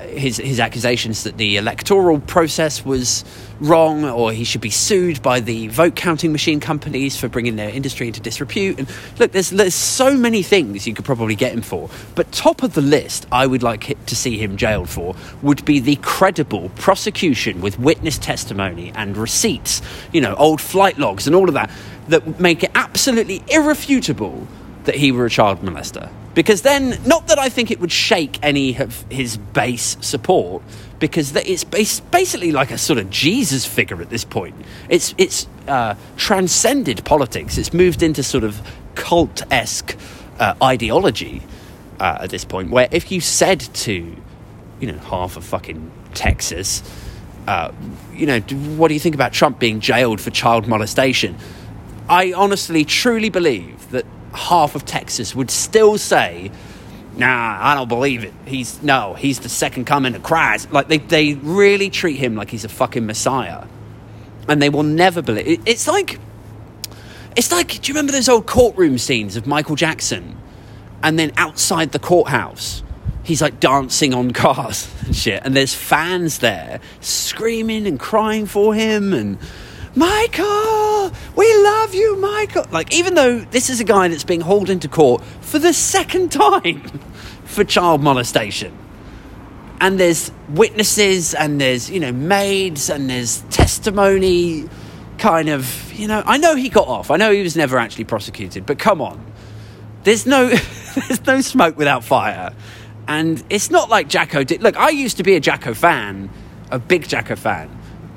[0.06, 3.24] his his accusations that the electoral process was
[3.60, 7.70] wrong or he should be sued by the vote counting machine companies for bringing their
[7.70, 8.78] industry into disrepute.
[8.78, 8.88] And
[9.18, 12.74] look there's there's so many things you could probably get him for but top of
[12.74, 17.60] the list I would like to see him jailed for would be the credible prosecution
[17.60, 21.70] with witness testimony and receipts you know old flight logs and all of that
[22.08, 24.46] that make it absolutely irrefutable
[24.84, 28.38] that he were a child molester because then, not that I think it would shake
[28.42, 30.62] any of his base support,
[30.98, 34.54] because it's basically like a sort of Jesus figure at this point.
[34.90, 37.56] It's it's uh, transcended politics.
[37.56, 38.60] It's moved into sort of
[38.94, 39.96] cult esque
[40.38, 41.42] uh, ideology
[41.98, 42.70] uh, at this point.
[42.70, 43.94] Where if you said to,
[44.78, 46.82] you know, half of fucking Texas,
[47.46, 47.72] uh,
[48.12, 48.40] you know,
[48.76, 51.34] what do you think about Trump being jailed for child molestation?
[52.10, 54.04] I honestly, truly believe that
[54.36, 56.50] half of Texas would still say,
[57.16, 58.34] nah, I don't believe it.
[58.44, 60.72] He's no, he's the second coming of Christ.
[60.72, 63.64] Like they, they really treat him like he's a fucking messiah.
[64.48, 65.60] And they will never believe it.
[65.66, 66.20] It's like
[67.36, 70.38] it's like, do you remember those old courtroom scenes of Michael Jackson?
[71.02, 72.82] And then outside the courthouse,
[73.24, 75.42] he's like dancing on cars and shit.
[75.44, 79.38] And there's fans there screaming and crying for him and
[79.96, 82.66] Michael, we love you, Michael.
[82.70, 86.30] Like, even though this is a guy that's being hauled into court for the second
[86.30, 86.82] time
[87.44, 88.76] for child molestation.
[89.80, 94.68] And there's witnesses, and there's, you know, maids, and there's testimony,
[95.16, 96.22] kind of, you know.
[96.26, 97.10] I know he got off.
[97.10, 99.24] I know he was never actually prosecuted, but come on.
[100.04, 100.48] There's no,
[101.08, 102.54] there's no smoke without fire.
[103.08, 104.62] And it's not like Jacko did.
[104.62, 106.28] Look, I used to be a Jacko fan,
[106.70, 107.75] a big Jacko fan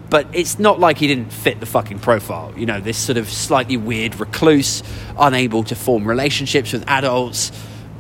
[0.10, 2.54] but it's not like he didn't fit the fucking profile.
[2.58, 4.84] You know, this sort of slightly weird recluse,
[5.18, 7.52] unable to form relationships with adults,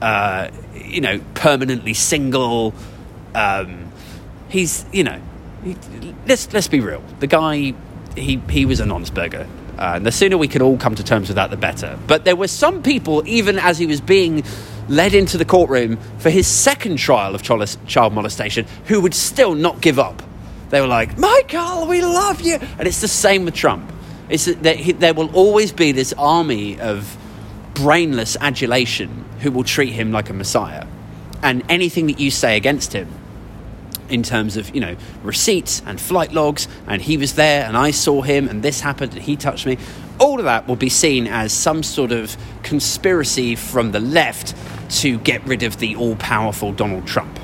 [0.01, 2.73] uh, you know, permanently single.
[3.35, 3.91] Um,
[4.49, 5.21] he's, you know,
[5.63, 5.75] he,
[6.27, 7.03] let's let's be real.
[7.19, 7.73] The guy,
[8.15, 9.47] he he was a honest burger.
[9.77, 11.97] Uh, and the sooner we can all come to terms with that, the better.
[12.05, 14.43] But there were some people, even as he was being
[14.89, 19.79] led into the courtroom for his second trial of child molestation, who would still not
[19.79, 20.21] give up
[20.69, 22.55] they were like, Michael, we love you.
[22.55, 23.91] And it's the same with Trump.
[24.29, 27.17] It's that there will always be this army of
[27.73, 30.85] brainless adulation who will treat him like a messiah.
[31.41, 33.07] And anything that you say against him,
[34.09, 37.91] in terms of, you know, receipts and flight logs, and he was there and I
[37.91, 39.77] saw him and this happened and he touched me,
[40.19, 44.55] all of that will be seen as some sort of conspiracy from the left
[45.01, 47.39] to get rid of the all powerful Donald Trump.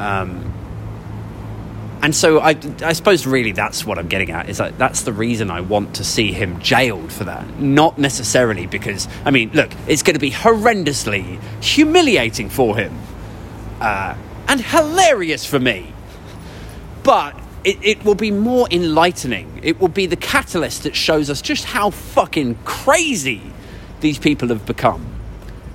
[0.00, 0.51] Um,
[2.02, 5.12] and so I, I suppose really that's what I'm getting at is that that's the
[5.12, 7.60] reason I want to see him jailed for that.
[7.60, 12.98] Not necessarily because, I mean, look, it's going to be horrendously humiliating for him
[13.80, 14.16] uh,
[14.48, 15.92] and hilarious for me.
[17.04, 19.60] But it, it will be more enlightening.
[19.62, 23.42] It will be the catalyst that shows us just how fucking crazy
[24.00, 25.06] these people have become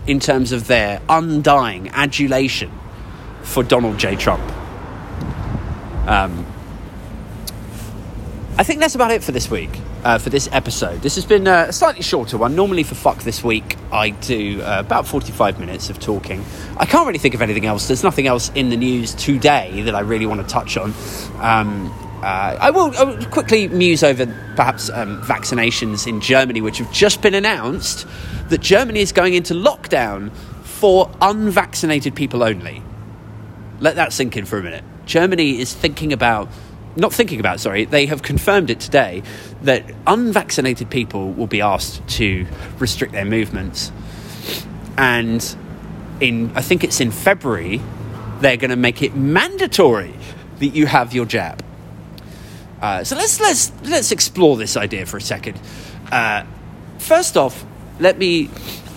[0.08, 2.72] in terms of their undying adulation
[3.44, 4.18] for Donald J.
[4.18, 4.57] Trump.
[6.08, 6.46] Um,
[8.58, 9.70] I think that's about it for this week,
[10.04, 11.02] uh, for this episode.
[11.04, 12.56] This has been uh, a slightly shorter one.
[12.56, 16.44] Normally, for Fuck This Week, I do uh, about 45 minutes of talking.
[16.78, 17.88] I can't really think of anything else.
[17.88, 20.94] There's nothing else in the news today that I really want to touch on.
[21.36, 21.94] Um,
[22.24, 26.92] uh, I, will, I, will, quickly muse over perhaps um, vaccinations in Germany, which have
[26.92, 28.08] just been announced
[28.50, 30.32] that Germany is going into lockdown
[30.64, 32.82] for unvaccinated people only.
[33.80, 34.84] Let that sink in for a minute.
[35.08, 36.50] Germany is thinking about,
[36.96, 39.24] not thinking about, sorry, they have confirmed it today
[39.64, 42.46] that unvaccinated people will be asked to
[42.78, 43.92] restrict their movements.
[44.98, 45.44] And
[46.20, 47.82] in, I think it's in February,
[48.42, 50.14] they're going to make it mandatory
[50.60, 51.64] that you have your jab.
[52.82, 55.60] Uh, so let's let's let's explore this idea for a second.
[56.12, 56.44] Uh,
[57.00, 57.66] first off,
[58.00, 58.52] let me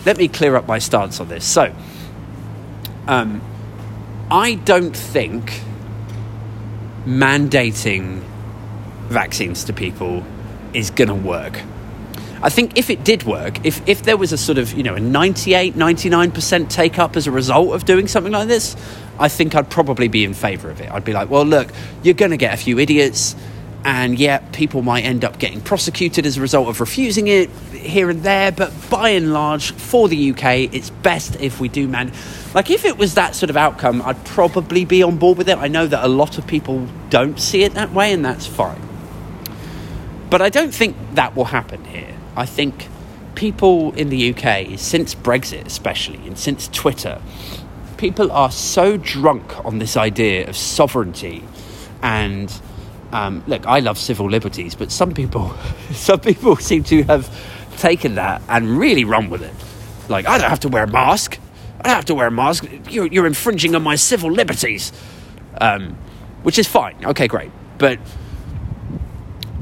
[0.04, 1.46] let me clear up my stance on this.
[1.46, 1.74] So,
[3.06, 3.40] um,
[4.30, 5.62] I don't think
[7.07, 8.22] mandating
[9.09, 10.24] vaccines to people
[10.72, 11.61] is going to work.
[12.42, 14.94] I think if it did work, if, if there was a sort of, you know,
[14.94, 18.76] a 98, 99% take up as a result of doing something like this,
[19.18, 20.90] I think I'd probably be in favour of it.
[20.90, 21.68] I'd be like, well, look,
[22.03, 23.36] you're going to get a few idiots
[23.84, 28.10] and yet people might end up getting prosecuted as a result of refusing it here
[28.10, 32.12] and there but by and large for the uk it's best if we do man
[32.54, 35.56] like if it was that sort of outcome i'd probably be on board with it.
[35.56, 38.80] I know that a lot of people don't see it that way and that's fine.
[40.28, 42.16] But i don't think that will happen here.
[42.36, 42.88] I think
[43.34, 47.22] people in the uk since brexit especially and since twitter
[47.96, 51.44] people are so drunk on this idea of sovereignty
[52.02, 52.60] and
[53.12, 55.54] um, look, I love civil liberties, but some people,
[55.92, 57.28] some people seem to have
[57.78, 59.54] taken that and really run with it.
[60.08, 61.38] Like, I don't have to wear a mask.
[61.80, 62.66] I don't have to wear a mask.
[62.88, 64.92] You're, you're infringing on my civil liberties,
[65.61, 65.96] um,
[66.42, 66.96] which is fine.
[67.04, 67.98] Okay, great, but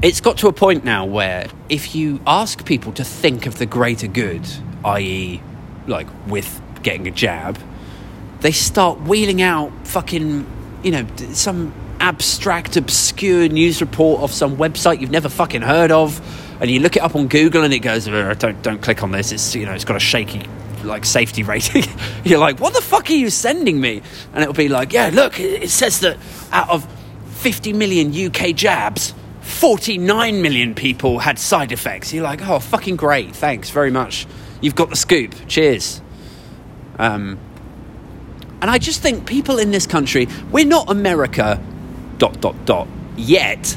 [0.01, 3.65] it's got to a point now where if you ask people to think of the
[3.65, 4.47] greater good,
[4.85, 5.41] i.e.,
[5.87, 7.59] like with getting a jab,
[8.41, 10.45] they start wheeling out fucking,
[10.83, 16.19] you know, some abstract, obscure news report of some website you've never fucking heard of,
[16.61, 19.31] and you look it up on Google and it goes, don't don't click on this.
[19.31, 20.47] It's you know it's got a shaky
[20.83, 21.83] like safety rating.
[22.23, 24.01] You're like, what the fuck are you sending me?
[24.33, 26.17] And it'll be like, yeah, look, it says that
[26.51, 26.87] out of
[27.37, 32.13] 50 million UK jabs, 49 million people had side effects.
[32.13, 34.27] You're like, oh, fucking great, thanks very much.
[34.61, 35.33] You've got the scoop.
[35.47, 36.01] Cheers.
[36.97, 37.39] Um,
[38.61, 41.63] and I just think people in this country, we're not America
[42.19, 43.75] dot dot dot yet.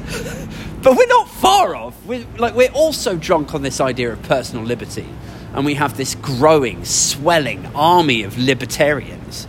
[0.82, 2.04] but we're not far off.
[2.04, 5.08] We're, like we're also drunk on this idea of personal liberty,
[5.54, 9.46] and we have this growing, swelling army of libertarians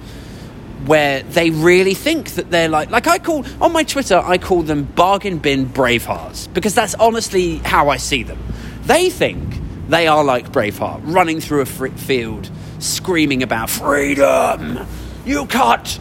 [0.85, 4.63] where they really think that they're like like I call on my Twitter I call
[4.63, 8.37] them bargain bin bravehearts because that's honestly how I see them.
[8.83, 14.85] They think they are like Braveheart running through a field screaming about freedom.
[15.25, 15.99] You can't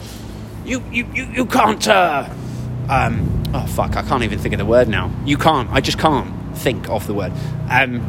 [0.65, 2.29] you you you, you can't uh,
[2.89, 5.11] um, oh fuck, I can't even think of the word now.
[5.25, 5.69] You can't.
[5.71, 7.31] I just can't think of the word.
[7.69, 8.01] Um,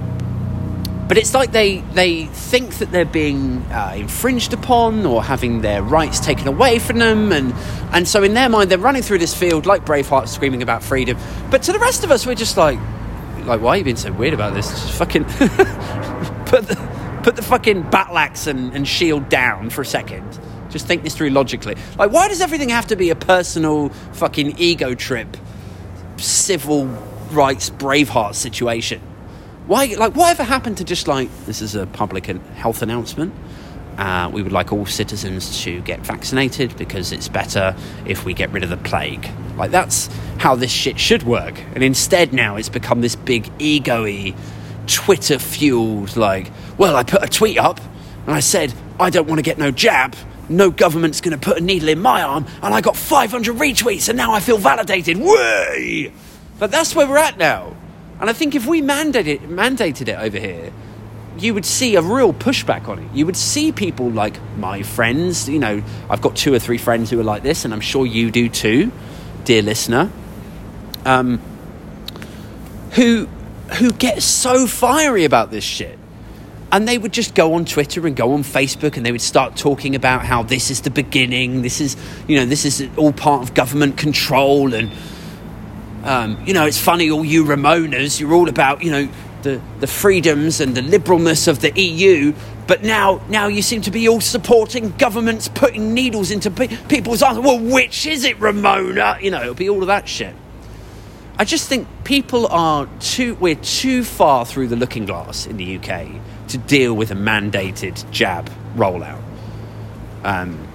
[1.07, 5.83] but it's like they they think that they're being uh, infringed upon or having their
[5.83, 7.53] rights taken away from them, and
[7.93, 11.18] and so in their mind they're running through this field like Braveheart, screaming about freedom.
[11.51, 12.79] But to the rest of us, we're just like,
[13.45, 14.68] like, why are you being so weird about this?
[14.68, 15.25] Just fucking
[16.47, 20.39] put the put the fucking battle axe and, and shield down for a second
[20.75, 21.77] just think this through logically.
[21.97, 25.37] Like, why does everything have to be a personal fucking ego trip,
[26.16, 26.87] civil
[27.31, 29.01] rights Braveheart situation?
[29.68, 33.33] Why, like, whatever happened to just like, this is a public health announcement?
[33.97, 38.51] Uh, we would like all citizens to get vaccinated because it's better if we get
[38.51, 39.31] rid of the plague.
[39.57, 40.09] Like, that's
[40.39, 41.57] how this shit should work.
[41.75, 44.35] And instead, now it's become this big ego y,
[44.89, 47.81] Twitter fueled, like, well, I put a tweet up
[48.27, 50.16] and I said, I don't want to get no jab
[50.49, 54.09] no government's going to put a needle in my arm, and I got 500 retweets,
[54.09, 55.19] and now I feel validated.
[55.19, 56.13] Way!
[56.59, 57.77] But that's where we're at now.
[58.21, 60.73] And I think if we mandated it, mandated it over here,
[61.39, 63.13] you would see a real pushback on it.
[63.13, 67.11] You would see people like my friends, you know, I've got two or three friends
[67.11, 68.93] who are like this, and I'm sure you do too,
[69.45, 70.11] dear listener,
[71.05, 71.41] um,
[72.93, 73.27] who,
[73.79, 75.99] who get so fiery about this shit
[76.75, 79.57] and they would just go on Twitter and go on Facebook and they would start
[79.57, 81.97] talking about how this is the beginning, this is,
[82.27, 84.91] you know, this is all part of government control and
[86.03, 89.09] um, you know, it's funny, all you Remoaners, you're all about, you know,
[89.43, 92.35] the, the freedoms and the liberalness of the EU,
[92.66, 97.22] but now, now you seem to be all supporting governments putting needles into pe- people's
[97.22, 97.39] eyes.
[97.39, 99.22] Well, which is it, Remoaner?
[99.22, 100.35] You know, it'll be all of that shit.
[101.39, 105.79] I just think people are too, we're too far through the looking glass in the
[105.79, 106.20] UK
[106.55, 109.21] to deal with a mandated jab rollout.
[110.23, 110.69] Um,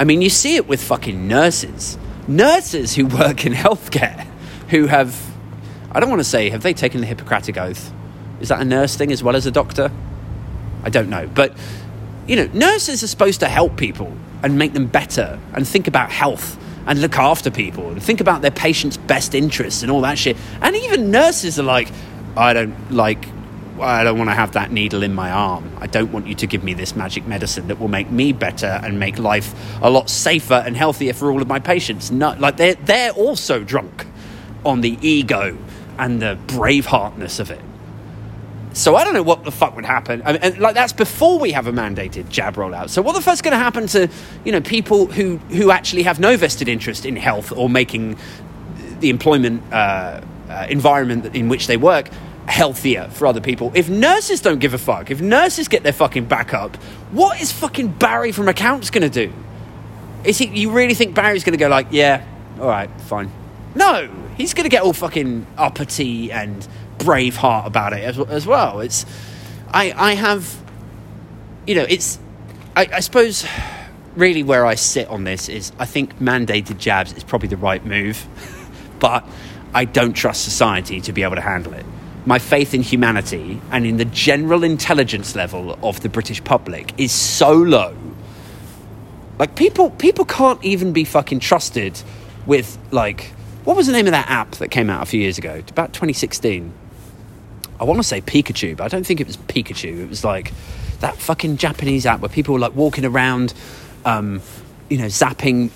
[0.00, 1.96] I mean, you see it with fucking nurses.
[2.26, 4.26] Nurses who work in healthcare
[4.70, 5.16] who have,
[5.92, 7.92] I don't want to say, have they taken the Hippocratic Oath?
[8.40, 9.92] Is that a nurse thing as well as a doctor?
[10.82, 11.28] I don't know.
[11.32, 11.56] But,
[12.26, 14.12] you know, nurses are supposed to help people
[14.42, 16.58] and make them better and think about health
[16.88, 20.36] and look after people and think about their patients' best interests and all that shit.
[20.60, 21.88] And even nurses are like,
[22.36, 23.28] I don't like
[23.82, 25.70] I don't want to have that needle in my arm.
[25.80, 28.80] I don't want you to give me this magic medicine that will make me better
[28.82, 32.10] and make life a lot safer and healthier for all of my patients.
[32.10, 34.06] No, like they're they're also drunk
[34.64, 35.56] on the ego
[35.98, 37.60] and the braveheartness of it.
[38.74, 40.22] So I don't know what the fuck would happen.
[40.24, 42.88] I mean, and like that's before we have a mandated jab rollout.
[42.88, 44.08] So what the fuck's going to happen to
[44.44, 48.16] you know people who who actually have no vested interest in health or making
[49.00, 52.08] the employment uh, uh, environment in which they work
[52.46, 53.72] healthier for other people.
[53.74, 56.76] If nurses don't give a fuck, if nurses get their fucking back up,
[57.10, 59.32] what is fucking Barry from accounts going to do?
[60.24, 60.46] Is he?
[60.46, 62.24] You really think Barry's going to go like, yeah,
[62.60, 63.30] all right, fine?
[63.74, 66.66] No, he's going to get all fucking uppity and
[66.98, 68.80] braveheart about it as, as well.
[68.80, 69.06] It's,
[69.68, 70.62] I, I have,
[71.66, 72.18] you know, it's,
[72.76, 73.46] I, I suppose,
[74.14, 77.84] really where I sit on this is I think mandated jabs is probably the right
[77.84, 78.26] move,
[78.98, 79.26] but
[79.74, 81.86] I don't trust society to be able to handle it
[82.24, 87.12] my faith in humanity and in the general intelligence level of the British public is
[87.12, 87.96] so low.
[89.38, 92.00] Like people people can't even be fucking trusted
[92.46, 93.32] with like
[93.64, 95.62] what was the name of that app that came out a few years ago?
[95.68, 96.72] About 2016.
[97.80, 100.02] I want to say Pikachu, but I don't think it was Pikachu.
[100.02, 100.52] It was like
[101.00, 103.54] that fucking Japanese app where people were like walking around
[104.04, 104.40] um,
[104.92, 105.70] you know, zapping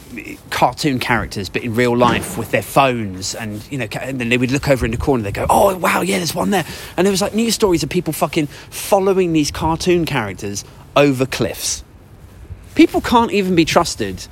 [0.51, 4.37] cartoon characters, but in real life with their phones, and you know, and then they
[4.37, 5.23] would look over in the corner.
[5.23, 6.67] They go, "Oh, wow, yeah, there's one there."
[6.99, 11.83] And there was like news stories of people fucking following these cartoon characters over cliffs.
[12.75, 14.27] People can't even be trusted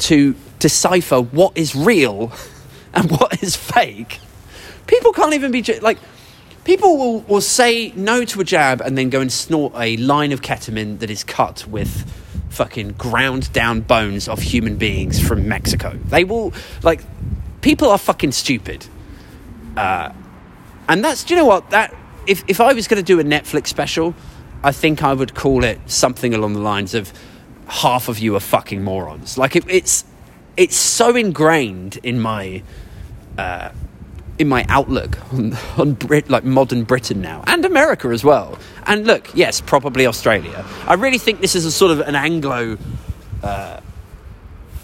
[0.00, 2.30] to decipher what is real
[2.92, 4.20] and what is fake.
[4.86, 5.96] People can't even be like.
[6.64, 10.32] People will, will say no to a jab and then go and snort a line
[10.32, 12.04] of ketamine that is cut with
[12.50, 15.98] fucking ground down bones of human beings from Mexico.
[16.06, 17.02] They will, like,
[17.60, 18.86] people are fucking stupid.
[19.76, 20.12] Uh,
[20.88, 21.70] and that's, do you know what?
[21.70, 21.94] That,
[22.26, 24.14] if, if I was going to do a Netflix special,
[24.62, 27.12] I think I would call it something along the lines of
[27.66, 29.38] half of you are fucking morons.
[29.38, 30.04] Like, it, it's,
[30.56, 32.62] it's so ingrained in my,
[33.36, 33.70] uh,
[34.38, 38.58] in my outlook on, on Brit, like modern Britain now and America as well.
[38.86, 40.64] And look, yes, probably Australia.
[40.86, 42.78] I really think this is a sort of an Anglo
[43.42, 43.80] uh,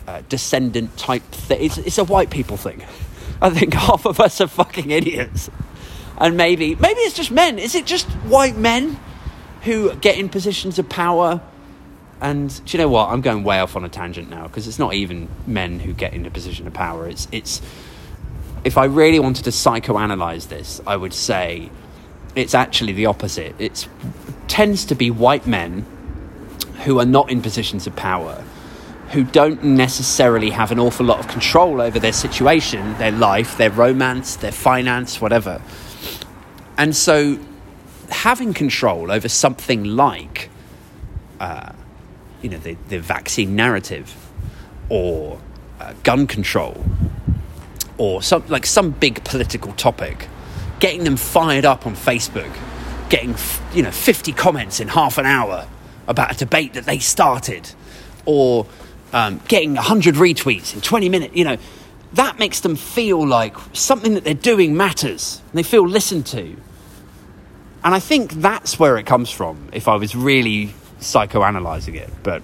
[0.06, 1.64] uh, descendant type thing.
[1.64, 2.82] It's, it's a white people thing.
[3.40, 5.50] I think half of us are fucking idiots.
[6.18, 7.58] And maybe, maybe it's just men.
[7.58, 8.98] Is it just white men
[9.62, 11.40] who get in positions of power?
[12.20, 13.10] And do you know what?
[13.10, 16.14] I'm going way off on a tangent now because it's not even men who get
[16.14, 17.08] a position of power.
[17.08, 17.60] It's it's
[18.64, 21.70] if I really wanted to psychoanalyze this, I would say
[22.34, 23.54] it's actually the opposite.
[23.58, 23.86] It
[24.48, 25.84] tends to be white men
[26.84, 28.42] who are not in positions of power,
[29.10, 33.70] who don't necessarily have an awful lot of control over their situation, their life, their
[33.70, 35.60] romance, their finance, whatever.
[36.78, 37.38] And so
[38.10, 40.50] having control over something like,
[41.38, 41.72] uh,
[42.42, 44.14] you know, the, the vaccine narrative
[44.88, 45.38] or
[45.80, 46.84] uh, gun control
[47.98, 50.28] or some like some big political topic,
[50.80, 52.52] getting them fired up on Facebook,
[53.08, 53.34] getting
[53.72, 55.68] you know 50 comments in half an hour
[56.06, 57.70] about a debate that they started,
[58.26, 58.66] or
[59.14, 61.56] um, getting 100 retweets in 20 minutes, you know,
[62.14, 65.40] that makes them feel like something that they're doing matters.
[65.50, 66.56] And they feel listened to.
[67.84, 72.10] And I think that's where it comes from, if I was really psychoanalyzing it.
[72.22, 72.42] But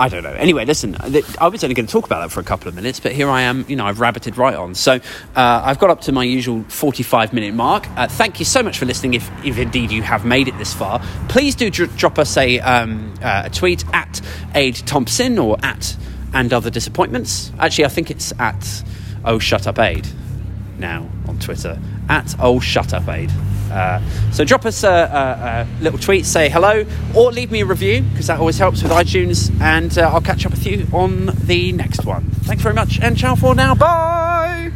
[0.00, 0.32] I don't know.
[0.32, 0.96] Anyway, listen,
[1.38, 3.28] I was only going to talk about that for a couple of minutes, but here
[3.28, 3.66] I am.
[3.68, 4.74] You know, I've rabbited right on.
[4.74, 5.00] So uh,
[5.36, 7.86] I've got up to my usual 45 minute mark.
[7.90, 10.72] Uh, thank you so much for listening, if, if indeed you have made it this
[10.72, 11.02] far.
[11.28, 14.22] Please do dr- drop us a, um, uh, a tweet at
[14.54, 15.94] Ed Thompson or at
[16.32, 17.52] And Other Disappointments.
[17.58, 18.82] Actually, I think it's at
[19.22, 20.08] Oh Shut Up Ed
[20.78, 21.78] now on Twitter.
[22.08, 23.30] At Oh Shut Up Ed.
[23.70, 24.00] Uh,
[24.32, 28.02] so drop us a, a, a, little tweet, say hello, or leave me a review
[28.02, 29.50] because that always helps with iTunes.
[29.60, 32.30] And uh, I'll catch up with you on the next one.
[32.42, 33.74] thanks very much, and ciao for now.
[33.74, 34.72] Bye.